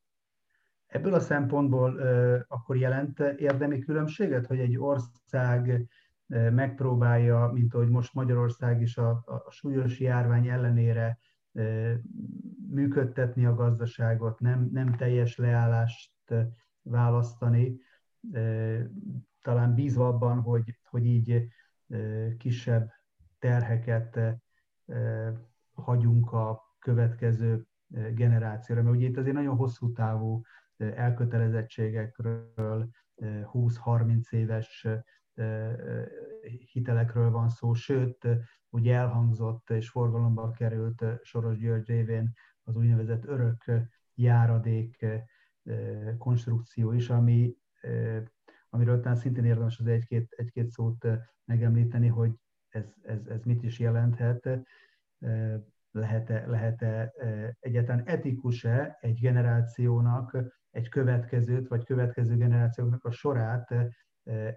[0.89, 2.01] Ebből a szempontból
[2.49, 5.89] akkor jelent érdemi különbséget, hogy egy ország
[6.29, 11.19] megpróbálja, mint ahogy most Magyarország is a, a súlyos járvány ellenére
[12.71, 16.13] működtetni a gazdaságot, nem, nem teljes leállást
[16.83, 17.81] választani,
[19.43, 21.49] talán bízva abban, hogy, hogy így
[22.39, 22.91] kisebb
[23.39, 24.21] terheket
[25.73, 27.67] hagyunk a következő
[28.15, 28.83] generációra.
[28.83, 30.43] Mert ugye itt azért nagyon hosszú távú
[30.79, 32.89] elkötelezettségekről,
[33.23, 34.87] 20-30 éves
[36.73, 38.29] hitelekről van szó, sőt,
[38.71, 43.65] ugye elhangzott és forgalomba került Soros György révén az úgynevezett örök
[44.15, 45.07] járadék
[46.19, 47.57] konstrukció is, ami,
[48.71, 51.07] amiről talán szintén érdemes az egy-két, egy-két szót
[51.45, 52.33] megemlíteni, hogy
[52.69, 54.49] ez, ez, ez mit is jelenthet,
[55.91, 57.13] lehet-e, lehet-e
[57.61, 60.37] egyáltalán etikus-e egy generációnak
[60.71, 63.75] egy következőt, vagy következő generációknak a sorát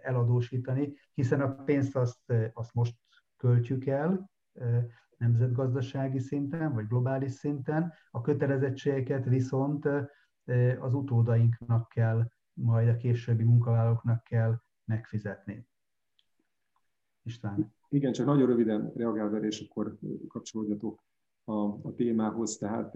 [0.01, 2.95] eladósítani, hiszen a pénzt azt, azt most
[3.37, 4.29] költjük el
[5.21, 9.87] nemzetgazdasági szinten, vagy globális szinten, a kötelezettségeket viszont
[10.79, 15.67] az utódainknak kell, majd a későbbi munkavállalóknak kell megfizetni.
[17.23, 17.73] István.
[17.89, 19.97] Igen, csak nagyon röviden reagálva, és akkor
[20.27, 21.03] kapcsolódjatok
[21.43, 22.57] a, a témához.
[22.57, 22.93] Tehát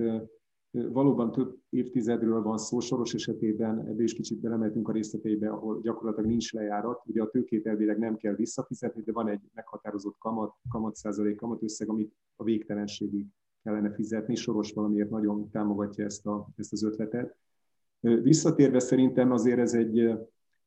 [0.84, 6.30] valóban több évtizedről van szó, Soros esetében ebbe is kicsit belemeltünk a részleteibe, ahol gyakorlatilag
[6.30, 7.02] nincs lejárat.
[7.06, 11.64] Ugye a tőkét elvileg nem kell visszafizetni, de van egy meghatározott kamat, kamat százalék, kamat
[11.64, 13.26] összeg, amit a végtelenségig
[13.64, 14.36] kellene fizetni.
[14.36, 17.36] Soros valamiért nagyon támogatja ezt, a, ezt az ötletet.
[18.00, 20.10] Visszatérve szerintem azért ez egy,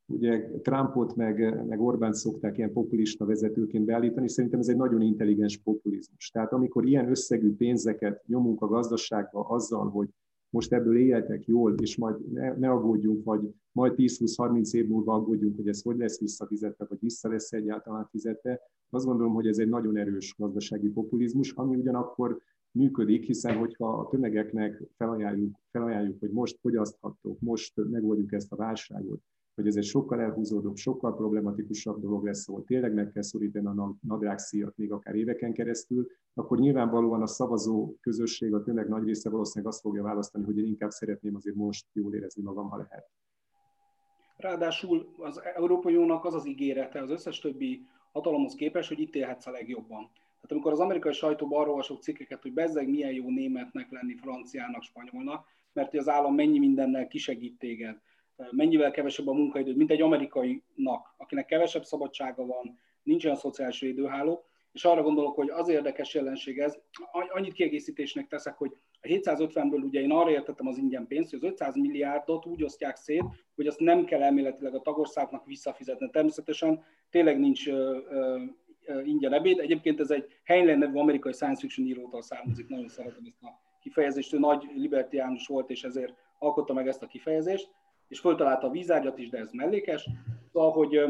[0.08, 5.56] ugye Trumpot meg, meg Orbán szokták ilyen populista vezetőként beállítani, szerintem ez egy nagyon intelligens
[5.56, 6.30] populizmus.
[6.30, 10.08] Tehát amikor ilyen összegű pénzeket nyomunk a gazdaságba azzal, hogy
[10.50, 15.56] most ebből éljetek jól, és majd ne, ne aggódjunk, vagy majd 10-20-30 év múlva aggódjunk,
[15.56, 18.60] hogy ez hogy lesz visszafizetve, vagy vissza lesz egyáltalán fizetve.
[18.90, 22.40] Azt gondolom, hogy ez egy nagyon erős gazdasági populizmus, ami ugyanakkor
[22.70, 29.20] működik, hiszen hogyha a tömegeknek felajánljuk, felajánljuk hogy most fogyaszthatok, most megoldjuk ezt a válságot,
[29.58, 33.96] hogy ez egy sokkal elhúzódóbb, sokkal problematikusabb dolog lesz, ahol tényleg meg kell szorítani a
[34.00, 39.72] nadrágszíjat még akár éveken keresztül, akkor nyilvánvalóan a szavazó közösség, a tömeg nagy része valószínűleg
[39.72, 43.10] azt fogja választani, hogy én inkább szeretném azért most jól érezni magam, ha lehet.
[44.36, 49.46] Ráadásul az Európai Uniónak az az ígérete az összes többi hatalomhoz képest, hogy itt élhetsz
[49.46, 50.10] a legjobban.
[50.12, 54.82] Tehát amikor az amerikai sajtóban arról olvasok cikkeket, hogy bezzeg milyen jó németnek lenni, franciának,
[54.82, 58.00] spanyolnak, mert az állam mennyi mindennel kisegít téged,
[58.50, 64.44] mennyivel kevesebb a munkaidő, mint egy amerikainak, akinek kevesebb szabadsága van, nincs olyan szociális védőháló,
[64.72, 66.78] és arra gondolok, hogy az érdekes jelenség ez,
[67.28, 71.50] annyit kiegészítésnek teszek, hogy a 750-ből ugye én arra értettem az ingyen pénzt, hogy az
[71.50, 73.24] 500 milliárdot úgy osztják szét,
[73.54, 76.10] hogy azt nem kell elméletileg a tagországnak visszafizetni.
[76.10, 78.44] Természetesen tényleg nincs ö, ö,
[79.04, 79.58] ingyen ebéd.
[79.58, 84.32] Egyébként ez egy Heinlein nevű amerikai science fiction írótól származik, nagyon szeretem ezt a kifejezést,
[84.32, 87.70] ő nagy libertiánus volt, és ezért alkotta meg ezt a kifejezést
[88.08, 90.08] és föltalálta a vízágyat is, de ez mellékes.
[90.52, 91.00] Szóval, hogy,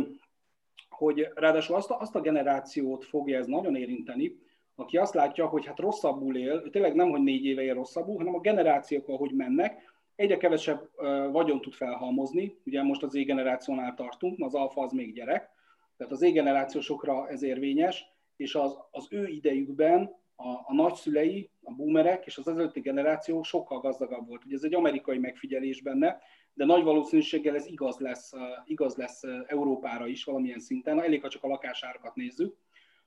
[0.88, 4.38] hogy ráadásul azt a, azt a generációt fogja ez nagyon érinteni,
[4.74, 8.34] aki azt látja, hogy hát rosszabbul él, tényleg nem, hogy négy éve él rosszabbul, hanem
[8.34, 9.82] a generációk, ahogy mennek,
[10.16, 10.90] egyre kevesebb
[11.32, 12.56] vagyon tud felhalmozni.
[12.64, 15.50] Ugye most az Z-generációnál tartunk, az alfa az még gyerek,
[15.96, 18.04] tehát az Z-generációsokra ez érvényes,
[18.36, 23.80] és az, az ő idejükben a, a nagyszülei, a boomerek és az előtti generáció sokkal
[23.80, 24.44] gazdagabb volt.
[24.44, 26.20] Ugye ez egy amerikai megfigyelés benne,
[26.58, 28.32] de nagy valószínűséggel ez igaz lesz,
[28.64, 32.56] igaz lesz Európára is valamilyen szinten, elég, ha csak a lakásárakat nézzük.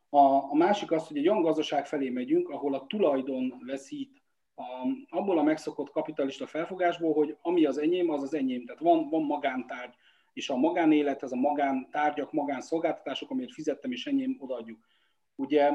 [0.09, 4.21] A, a másik az, hogy egy olyan gazdaság felé megyünk, ahol a tulajdon veszít
[4.55, 4.63] a,
[5.09, 8.65] abból a megszokott kapitalista felfogásból, hogy ami az enyém, az az enyém.
[8.65, 9.93] Tehát van, van magántárgy,
[10.33, 14.79] és a magánélet, ez a magántárgyak, magánszolgáltatások, amiért fizettem, és enyém odaadjuk.
[15.35, 15.71] Ugye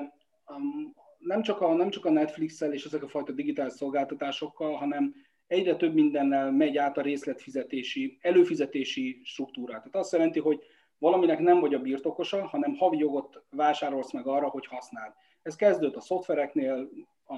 [1.19, 5.15] nem csak a, nem csak a Netflix-el és ezek a fajta digitális szolgáltatásokkal, hanem
[5.47, 9.79] egyre több mindennel megy át a részletfizetési, előfizetési struktúrát.
[9.79, 10.61] Tehát azt jelenti, hogy
[10.99, 15.13] valaminek nem vagy a birtokosa, hanem havi jogot vásárolsz meg arra, hogy használd.
[15.43, 16.91] Ez kezdődött a szoftvereknél,
[17.27, 17.35] a,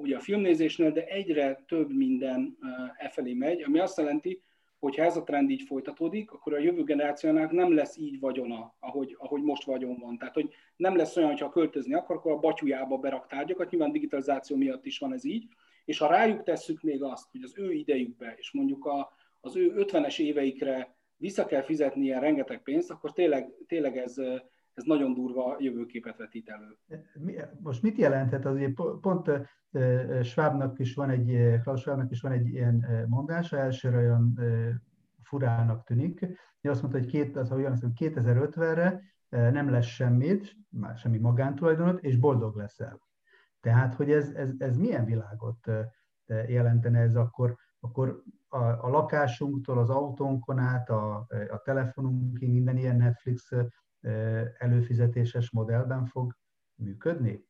[0.00, 2.58] ugye a filmnézésnél, de egyre több minden
[2.96, 4.42] e felé megy, ami azt jelenti,
[4.78, 8.74] hogy ha ez a trend így folytatódik, akkor a jövő generációnak nem lesz így vagyona,
[8.78, 10.18] ahogy, ahogy most vagyon van.
[10.18, 14.56] Tehát, hogy nem lesz olyan, hogyha költözni akar, akkor a batyujába berak tárgyakat, nyilván digitalizáció
[14.56, 15.48] miatt is van ez így,
[15.90, 19.72] és ha rájuk tesszük még azt, hogy az ő idejükbe, és mondjuk a, az ő
[19.76, 24.18] 50-es éveikre vissza kell fizetnie rengeteg pénzt, akkor tényleg, tényleg ez,
[24.74, 26.78] ez nagyon durva jövőképet vetít elő.
[27.60, 28.58] Most mit jelenthet az,
[29.00, 29.30] pont
[30.22, 34.38] Schwabnak is van egy, Klaus Schwabnak is van egy ilyen mondása, elsőre olyan
[35.22, 36.20] furának tűnik.
[36.60, 37.66] Ő azt mondta, hogy, két, az, hogy
[37.98, 43.09] 2050-re nem lesz semmit, már semmi magántulajdonot, és boldog leszel.
[43.60, 45.70] Tehát, hogy ez, ez, ez milyen világot
[46.46, 52.96] jelentene ez akkor, akkor a, a lakásunktól, az autónkon át, a, a telefonunkig minden ilyen
[52.96, 53.50] Netflix
[54.58, 56.36] előfizetéses modellben fog
[56.74, 57.44] működni?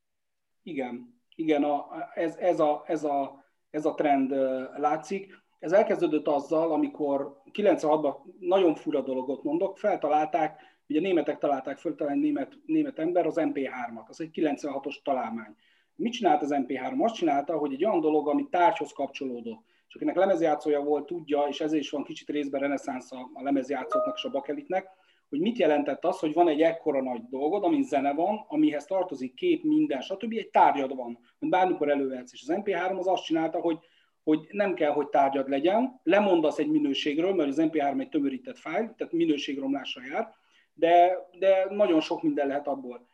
[0.63, 4.31] Igen, igen, a, ez, ez, a, ez, a, ez a trend
[4.77, 5.39] látszik.
[5.59, 12.19] Ez elkezdődött azzal, amikor 96-ban nagyon fura dologot mondok, feltalálták ugye németek találták föl, talán
[12.19, 15.57] német, német ember, az MP3-at, az egy 96-os találmány.
[16.01, 17.03] Mit csinált az MP3?
[17.03, 21.61] Azt csinálta, hogy egy olyan dolog, ami tárgyhoz kapcsolódott, és akinek lemezjátszója volt, tudja, és
[21.61, 24.89] ezért is van kicsit részben reneszánsz a, a lemezjátszóknak és a bakelitnek,
[25.29, 29.35] hogy mit jelentett az, hogy van egy ekkora nagy dolgod, amin zene van, amihez tartozik
[29.35, 30.33] kép, minden, stb.
[30.33, 32.33] Egy tárgyad van, amit bármikor elővehetsz.
[32.33, 33.79] És az MP3 az azt csinálta, hogy,
[34.23, 38.95] hogy nem kell, hogy tárgyad legyen, lemondasz egy minőségről, mert az MP3 egy tömörített fájl,
[38.97, 40.35] tehát minőségromlásra jár,
[40.75, 43.09] de, de nagyon sok minden lehet abból.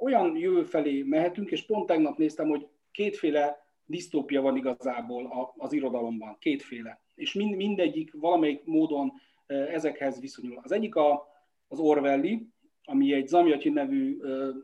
[0.00, 6.36] Olyan jövő felé mehetünk, és pont tegnap néztem, hogy kétféle disztópia van igazából az irodalomban,
[6.40, 7.00] kétféle.
[7.14, 9.12] És mind, mindegyik valamelyik módon
[9.46, 10.60] ezekhez viszonyul.
[10.62, 11.26] Az egyik a,
[11.68, 12.46] az Orwelli,
[12.84, 14.18] ami egy Zamjatin nevű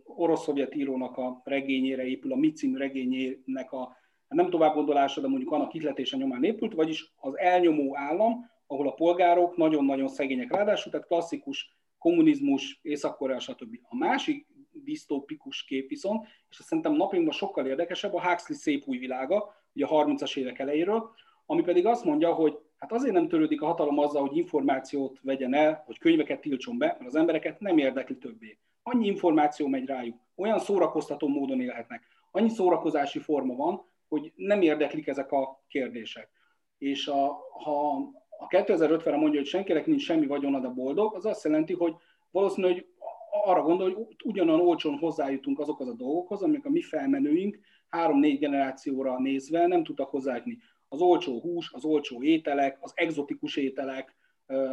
[0.05, 3.97] orosz-szovjet írónak a regényére épül, a Micin regényének a
[4.29, 8.95] nem tovább gondolása, de mondjuk annak ihletése nyomán épült, vagyis az elnyomó állam, ahol a
[8.95, 13.79] polgárok nagyon-nagyon szegények, ráadásul, tehát klasszikus kommunizmus, Észak-Korea, stb.
[13.83, 14.47] A másik
[14.85, 19.87] disztópikus kép viszont, és azt szerintem napjainkban sokkal érdekesebb, a Huxley szép új világa, ugye
[19.87, 21.11] a 30-as évek elejéről,
[21.47, 25.55] ami pedig azt mondja, hogy hát azért nem törődik a hatalom azzal, hogy információt vegyen
[25.55, 28.59] el, hogy könyveket tiltson be, mert az embereket nem érdekli többé.
[28.83, 35.07] Annyi információ megy rájuk, olyan szórakoztató módon élhetnek, annyi szórakozási forma van, hogy nem érdeklik
[35.07, 36.31] ezek a kérdések.
[36.79, 37.97] És a, ha
[38.39, 41.95] a 2050-re mondja, hogy senkinek nincs semmi vagyona, de boldog, az azt jelenti, hogy
[42.31, 42.87] valószínűleg
[43.31, 49.19] arra gondol, hogy ugyanolyan olcsón hozzájutunk azokhoz a dolgokhoz, amik a mi felmenőink három-négy generációra
[49.19, 50.59] nézve nem tudtak hozzájutni.
[50.89, 54.17] Az olcsó hús, az olcsó ételek, az egzotikus ételek,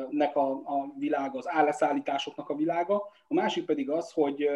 [0.10, 2.96] nek a, a világa, az álleszállításoknak a világa.
[3.28, 4.50] A másik pedig az, hogy,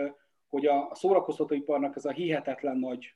[0.48, 3.16] hogy a szórakoztatóiparnak ez a hihetetlen nagy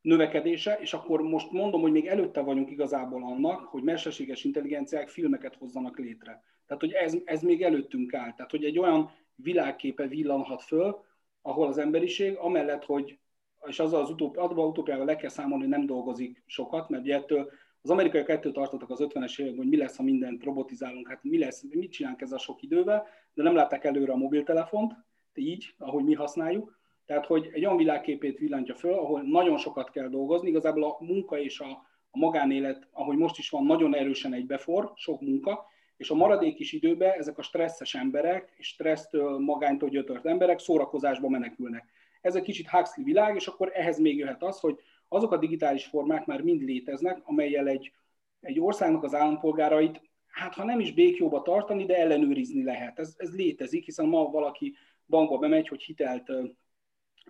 [0.00, 5.54] növekedése, és akkor most mondom, hogy még előtte vagyunk igazából annak, hogy mesterséges intelligenciák filmeket
[5.54, 6.42] hozzanak létre.
[6.66, 8.32] Tehát, hogy ez, ez még előttünk áll.
[8.32, 11.04] Tehát, hogy egy olyan világképe villanhat föl,
[11.42, 13.18] ahol az emberiség, amellett, hogy,
[13.66, 17.14] és azzal az utópi, abban utópiával le kell számolni, hogy nem dolgozik sokat, mert ugye
[17.14, 17.50] ettől
[17.82, 21.38] az amerikaiak ettől tartottak az 50-es években, hogy mi lesz, ha mindent robotizálunk, hát mi
[21.38, 24.92] lesz, mit csinálunk ezzel a sok idővel, de nem látták előre a mobiltelefont,
[25.34, 26.78] így, ahogy mi használjuk.
[27.06, 31.38] Tehát, hogy egy olyan világképét villantja föl, ahol nagyon sokat kell dolgozni, igazából a munka
[31.38, 31.70] és a,
[32.10, 35.66] a magánélet, ahogy most is van, nagyon erősen egybefor, sok munka,
[35.96, 41.28] és a maradék is időben ezek a stresszes emberek, és stressztől, magánytól gyötört emberek szórakozásba
[41.28, 41.84] menekülnek.
[42.20, 44.78] Ez egy kicsit Huxley világ, és akkor ehhez még jöhet az, hogy
[45.08, 47.92] azok a digitális formák már mind léteznek, amelyel egy,
[48.40, 52.98] egy országnak az állampolgárait, hát ha nem is békjóba tartani, de ellenőrizni lehet.
[52.98, 54.76] Ez, ez létezik, hiszen ma valaki
[55.06, 56.32] bankba bemegy, hogy hitelt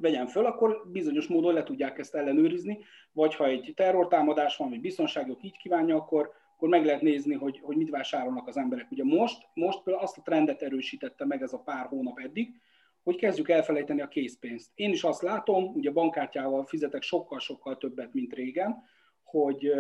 [0.01, 2.79] vegyen föl, akkor bizonyos módon le tudják ezt ellenőrizni,
[3.13, 7.61] vagy ha egy terrortámadás van, vagy biztonságok így kívánja, akkor, akkor meg lehet nézni, hogy,
[7.63, 8.91] hogy mit vásárolnak az emberek.
[8.91, 12.61] Ugye most, most például azt a trendet erősítette meg ez a pár hónap eddig,
[13.03, 14.71] hogy kezdjük elfelejteni a készpénzt.
[14.75, 18.83] Én is azt látom, ugye bankkártyával fizetek sokkal-sokkal többet, mint régen,
[19.23, 19.73] hogy,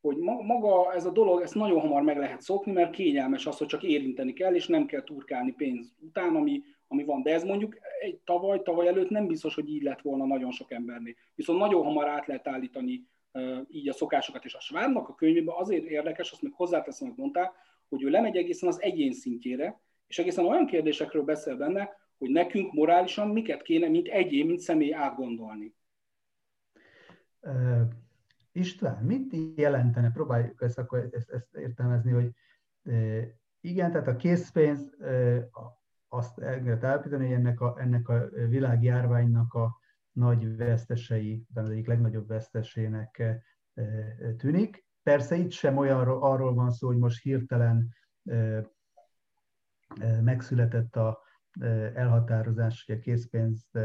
[0.00, 3.66] hogy maga ez a dolog, ezt nagyon hamar meg lehet szokni, mert kényelmes az, hogy
[3.66, 7.22] csak érinteni kell, és nem kell turkálni pénz után, ami, ami van.
[7.22, 10.72] De ez mondjuk egy tavaly, tavaly előtt nem biztos, hogy így lett volna nagyon sok
[10.72, 11.14] embernél.
[11.34, 13.06] Viszont nagyon hamar át lehet állítani
[13.68, 14.44] így a szokásokat.
[14.44, 17.52] És a Schwabnak a könyvében azért érdekes, azt meg hozzáteszem, hogy mondták,
[17.88, 22.72] hogy ő lemegy egészen az egyén szintjére, és egészen olyan kérdésekről beszél benne, hogy nekünk
[22.72, 25.74] morálisan miket kéne, mint egyén, mint személy átgondolni.
[27.40, 27.80] Uh,
[28.52, 32.30] István, mit jelentene, próbáljuk ezt, akkor ezt, ezt értelmezni, hogy
[32.84, 33.22] uh,
[33.60, 35.44] igen, tehát a készpénz, uh,
[36.08, 39.78] azt el lehet állapítani, hogy ennek a, ennek a világjárványnak a
[40.16, 43.36] nagy vesztesei, de az egyik legnagyobb vesztesének eh,
[43.74, 44.84] eh, tűnik.
[45.02, 47.88] Persze itt sem olyan arról van szó, hogy most hirtelen
[48.24, 48.64] eh,
[50.22, 51.24] megszületett a
[51.94, 53.78] elhatározás, hogy a készpénzt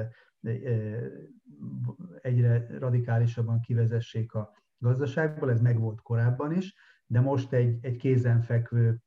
[2.22, 9.02] egyre radikálisabban kivezessék a gazdaságból, ez megvolt korábban is, de most egy, egy kézenfekvő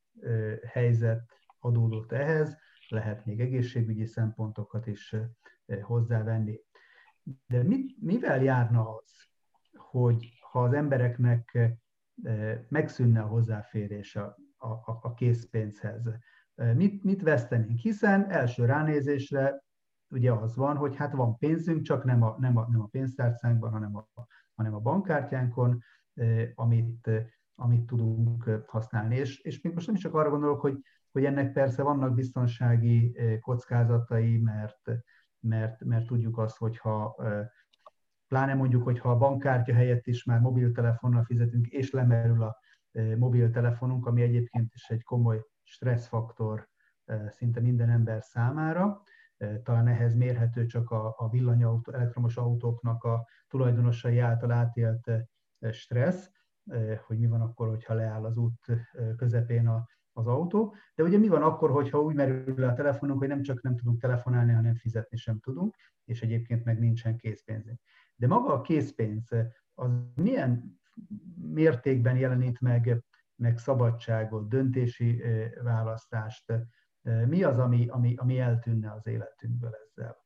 [0.67, 1.23] helyzet
[1.59, 2.57] adódott ehhez,
[2.89, 5.17] lehet még egészségügyi szempontokat is
[5.83, 6.61] hozzávenni.
[7.47, 9.13] De mit, mivel járna az,
[9.77, 11.59] hogy ha az embereknek
[12.69, 16.11] megszűnne a hozzáférés a, a, a készpénzhez,
[16.55, 17.79] mit, mit vesztenénk?
[17.79, 19.63] Hiszen első ránézésre
[20.09, 23.71] ugye az van, hogy hát van pénzünk, csak nem a, nem a, nem a pénztárcánkban,
[23.71, 24.09] hanem a,
[24.55, 25.83] hanem a bankkártyánkon,
[26.55, 27.11] amit,
[27.55, 29.17] amit tudunk használni.
[29.17, 30.83] És, és még most nem csak arra gondolok, hogy
[31.15, 34.91] hogy ennek persze vannak biztonsági eh, kockázatai, mert,
[35.45, 37.17] mert, mert tudjuk azt, hogyha
[38.29, 42.59] pláne mondjuk, hogyha a bankkártya helyett is már mobiltelefonnal fizetünk, és lemerül a
[43.17, 46.69] mobiltelefonunk, ami egyébként is egy komoly stresszfaktor
[47.29, 49.03] szinte minden ember számára.
[49.63, 55.11] Talán ehhez mérhető csak a villanyautó, elektromos autóknak a tulajdonosai által átélt
[55.71, 56.31] stressz,
[57.07, 58.67] hogy mi van akkor, hogyha leáll az út
[59.17, 59.87] közepén a,
[60.17, 60.75] az autó.
[60.95, 63.77] De ugye mi van akkor, hogyha úgy merül le a telefonunk, hogy nem csak nem
[63.77, 67.81] tudunk telefonálni, hanem fizetni sem tudunk, és egyébként meg nincsen készpénzünk.
[68.17, 69.29] De maga a készpénz,
[69.75, 70.81] az milyen
[71.53, 73.05] mértékben jelenít meg,
[73.37, 75.23] meg szabadságot, döntési
[75.63, 76.53] választást,
[77.27, 80.23] mi az, ami, ami, ami eltűnne az életünkből ezzel?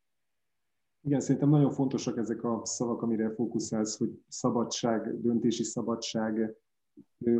[1.00, 6.54] Igen, szerintem nagyon fontosak ezek a szavak, amire fókuszálsz, hogy szabadság, döntési szabadság.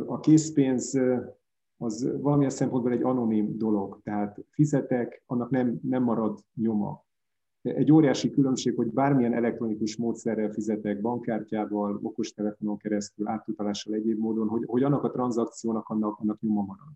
[0.05, 0.99] A készpénz
[1.81, 7.05] az valamilyen szempontból egy anonim dolog, tehát fizetek, annak nem, nem marad nyoma.
[7.61, 14.63] Egy óriási különbség, hogy bármilyen elektronikus módszerrel fizetek, bankkártyával, okostelefonon keresztül, átutalással egyéb módon, hogy,
[14.65, 16.93] hogy annak a tranzakciónak annak, annak nyoma marad.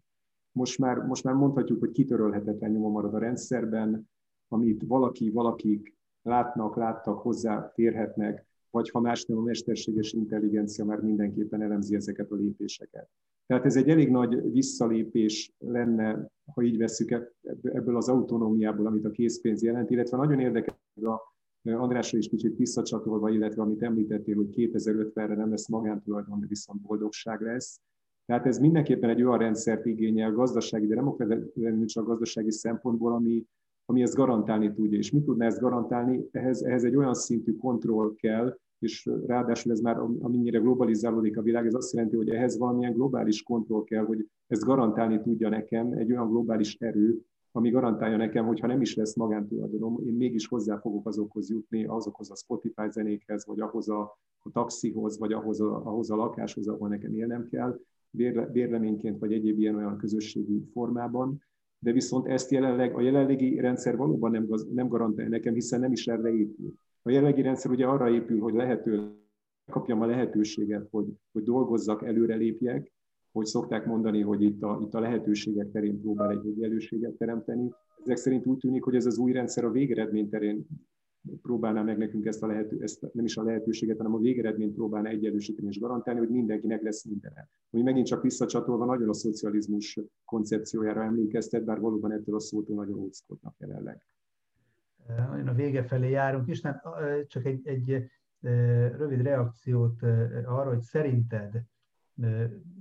[0.52, 4.10] Most már, most már mondhatjuk, hogy kitörölhetetlen nyoma marad a rendszerben,
[4.48, 11.00] amit valaki, valakik látnak, láttak, hozzá férhetnek, vagy ha más nem a mesterséges intelligencia már
[11.00, 13.10] mindenképpen elemzi ezeket a lépéseket.
[13.46, 17.32] Tehát ez egy elég nagy visszalépés lenne, ha így veszük
[17.62, 21.32] ebből az autonómiából, amit a készpénz jelent, illetve nagyon érdekes a
[21.72, 27.42] Andrásra is kicsit visszacsatolva, illetve amit említettél, hogy 2050-re nem lesz magántulajdon, de viszont boldogság
[27.42, 27.80] lesz.
[28.26, 33.46] Tehát ez mindenképpen egy olyan rendszert igényel gazdasági, de nem okvetlenül csak gazdasági szempontból, ami,
[33.86, 34.98] ami ezt garantálni tudja.
[34.98, 36.28] És mit tudná ezt garantálni?
[36.32, 41.66] Ehhez, ehhez egy olyan szintű kontroll kell, és ráadásul ez már amennyire globalizálódik a világ,
[41.66, 46.12] ez azt jelenti, hogy ehhez valamilyen globális kontroll kell, hogy ezt garantálni tudja nekem egy
[46.12, 47.22] olyan globális erő,
[47.56, 51.86] ami garantálja nekem, hogy ha nem is lesz magántulajdonom, én mégis hozzá fogok azokhoz jutni,
[51.86, 56.68] azokhoz a Spotify zenékhez, vagy ahhoz a, a taxihoz, vagy ahhoz a, ahhoz a lakáshoz,
[56.68, 57.80] ahol nekem élnem kell,
[58.10, 61.42] bérle, bérleményként, vagy egyéb ilyen olyan közösségi formában.
[61.80, 66.08] De viszont ezt jelenleg, a jelenlegi rendszer valóban nem, nem garantálja nekem, hiszen nem is
[66.08, 66.74] erre épül.
[67.06, 69.22] A jelenlegi rendszer ugye arra épül, hogy lehető,
[69.72, 72.92] kapjam a lehetőséget, hogy, hogy dolgozzak, előrelépjek,
[73.32, 77.72] hogy szokták mondani, hogy itt a, itt a lehetőségek terén próbál egy egyenlőséget teremteni.
[78.04, 80.66] Ezek szerint úgy tűnik, hogy ez az új rendszer a végeredmény terén
[81.42, 85.10] próbálná meg nekünk ezt, a lehető, ezt nem is a lehetőséget, hanem a végeredményt próbálná
[85.10, 87.34] egyenlősíteni és garantálni, hogy mindenkinek lesz minden.
[87.72, 93.00] Ami megint csak visszacsatolva nagyon a szocializmus koncepciójára emlékeztet, bár valóban ettől a szótól nagyon
[93.00, 94.02] óckodnak jelenleg
[95.08, 96.48] nagyon a vége felé járunk.
[96.48, 96.82] Isten,
[97.28, 98.12] csak egy, egy
[98.98, 100.04] rövid reakciót
[100.44, 101.64] arra, hogy szerinted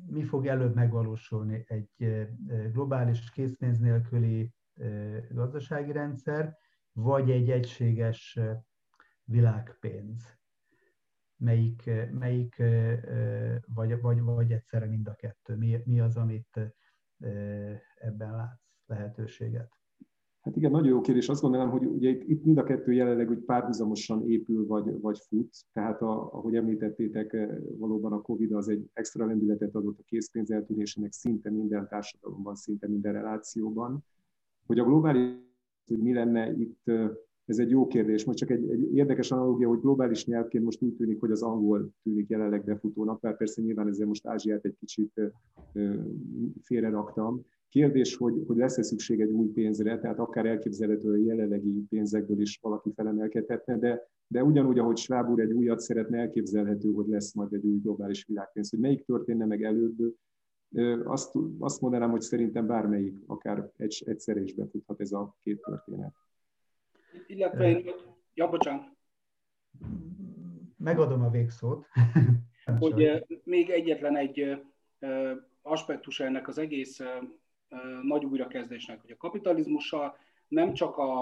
[0.07, 1.65] mi fog előbb megvalósulni?
[1.67, 2.29] Egy
[2.73, 4.53] globális készpénz nélküli
[5.31, 6.57] gazdasági rendszer,
[6.93, 8.39] vagy egy egységes
[9.25, 10.41] világpénz?
[11.37, 12.57] Melyik, melyik
[13.67, 15.57] vagy, vagy, vagy egyszerre mind a kettő?
[15.57, 16.61] Mi, mi az, amit
[17.95, 19.82] ebben látsz lehetőséget?
[20.43, 21.29] Hát igen, nagyon jó kérdés.
[21.29, 25.19] Azt gondolom, hogy ugye itt, itt mind a kettő jelenleg úgy párhuzamosan épül vagy, vagy
[25.29, 25.57] fut.
[25.73, 30.51] Tehát a, ahogy említettétek, eh, valóban a Covid az egy extra lendületet adott a készpénz
[30.51, 34.05] eltűnésének szinte minden társadalomban, szinte minden relációban.
[34.67, 35.31] Hogy a globális,
[35.87, 37.11] hogy mi lenne itt, eh,
[37.45, 38.25] ez egy jó kérdés.
[38.25, 41.91] Most csak egy, egy érdekes analógia, hogy globális nyelvként most úgy tűnik, hogy az angol
[42.03, 45.21] tűnik jelenleg befutónak, mert persze nyilván ezzel most Ázsiát egy kicsit
[45.73, 45.99] eh,
[46.63, 51.85] félre raktam Kérdés, hogy, hogy lesz-e szükség egy új pénzre, tehát akár elképzelhető, a jelenlegi
[51.89, 57.07] pénzekből is valaki felemelkedhetne, de, de ugyanúgy, ahogy Schwab úr egy újat szeretne, elképzelhető, hogy
[57.07, 58.71] lesz majd egy új globális világpénz.
[58.71, 60.15] Hogy melyik történne meg előbb,
[61.05, 66.15] azt, azt mondanám, hogy szerintem bármelyik, akár egy, egyszerre is befuthat ez a két történet.
[67.27, 67.91] Illetve én,
[68.35, 68.85] ja, bocsánat.
[70.77, 71.87] Megadom a végszót.
[72.79, 74.63] hogy még egyetlen egy
[75.63, 77.01] aspektus ennek az egész
[78.03, 80.17] nagy újrakezdésnek, hogy a kapitalizmussal
[80.49, 81.21] nem csak a,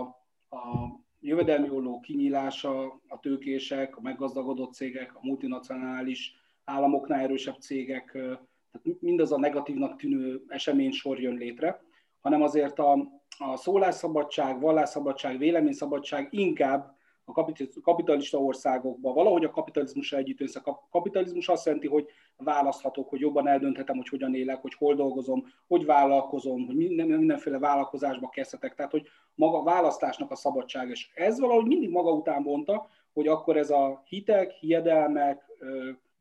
[0.51, 6.35] a jövedelmi olló kinyílása, a tőkések, a meggazdagodott cégek, a multinacionális
[6.65, 11.83] államoknál erősebb cégek, tehát mindaz a negatívnak tűnő esemény sor jön létre,
[12.21, 12.93] hanem azért a,
[13.39, 16.99] a szólásszabadság, vallásszabadság, véleményszabadság inkább
[17.37, 20.61] a kapitalista országokban, valahogy a kapitalizmusra együtt össze.
[20.65, 22.07] A kapitalizmus azt jelenti, hogy
[22.37, 27.59] választhatok, hogy jobban eldönthetem, hogy hogyan élek, hogy hol dolgozom, hogy vállalkozom, hogy minden, mindenféle
[27.59, 28.75] vállalkozásba kezdhetek.
[28.75, 30.91] Tehát, hogy maga a választásnak a szabadság.
[30.91, 35.45] És ez valahogy mindig maga után vonta, hogy akkor ez a hitek, hiedelmek,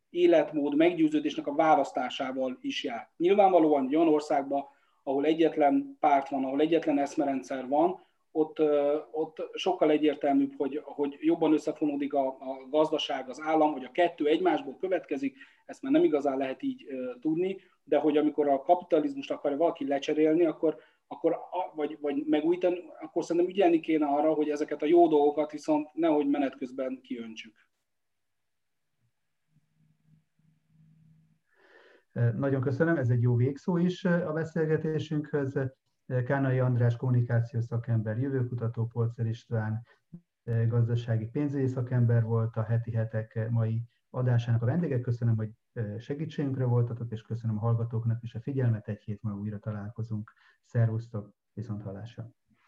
[0.10, 3.10] életmód, meggyőződésnek a választásával is jár.
[3.18, 4.66] Nyilvánvalóan egy olyan országban,
[5.04, 8.60] ahol egyetlen párt van, ahol egyetlen eszmerendszer van, ott,
[9.12, 14.26] ott sokkal egyértelműbb, hogy, hogy jobban összefonódik a, a gazdaság, az állam, hogy a kettő
[14.26, 16.86] egymásból következik, ezt már nem igazán lehet így
[17.22, 20.78] tudni, de hogy amikor a kapitalizmust akarja valaki lecserélni, akkor
[21.12, 21.38] akkor,
[21.76, 26.28] vagy, vagy megújítani, akkor szerintem ügyelni kéne arra, hogy ezeket a jó dolgokat viszont nehogy
[26.28, 27.68] menet közben kiöntsük.
[32.38, 35.60] Nagyon köszönöm, ez egy jó végszó is a beszélgetésünkhöz.
[36.26, 39.86] Kánai András kommunikációs szakember, jövőkutató, Polcer István
[40.68, 45.02] gazdasági pénzügyi szakember volt a heti hetek mai adásának a vendége.
[45.02, 45.52] Köszönöm, hogy
[45.98, 48.88] segítségünkre voltatok, és köszönöm a hallgatóknak is a figyelmet.
[48.88, 50.34] Egy hét múlva újra találkozunk.
[50.64, 52.30] Szervusztok, viszont hallásra!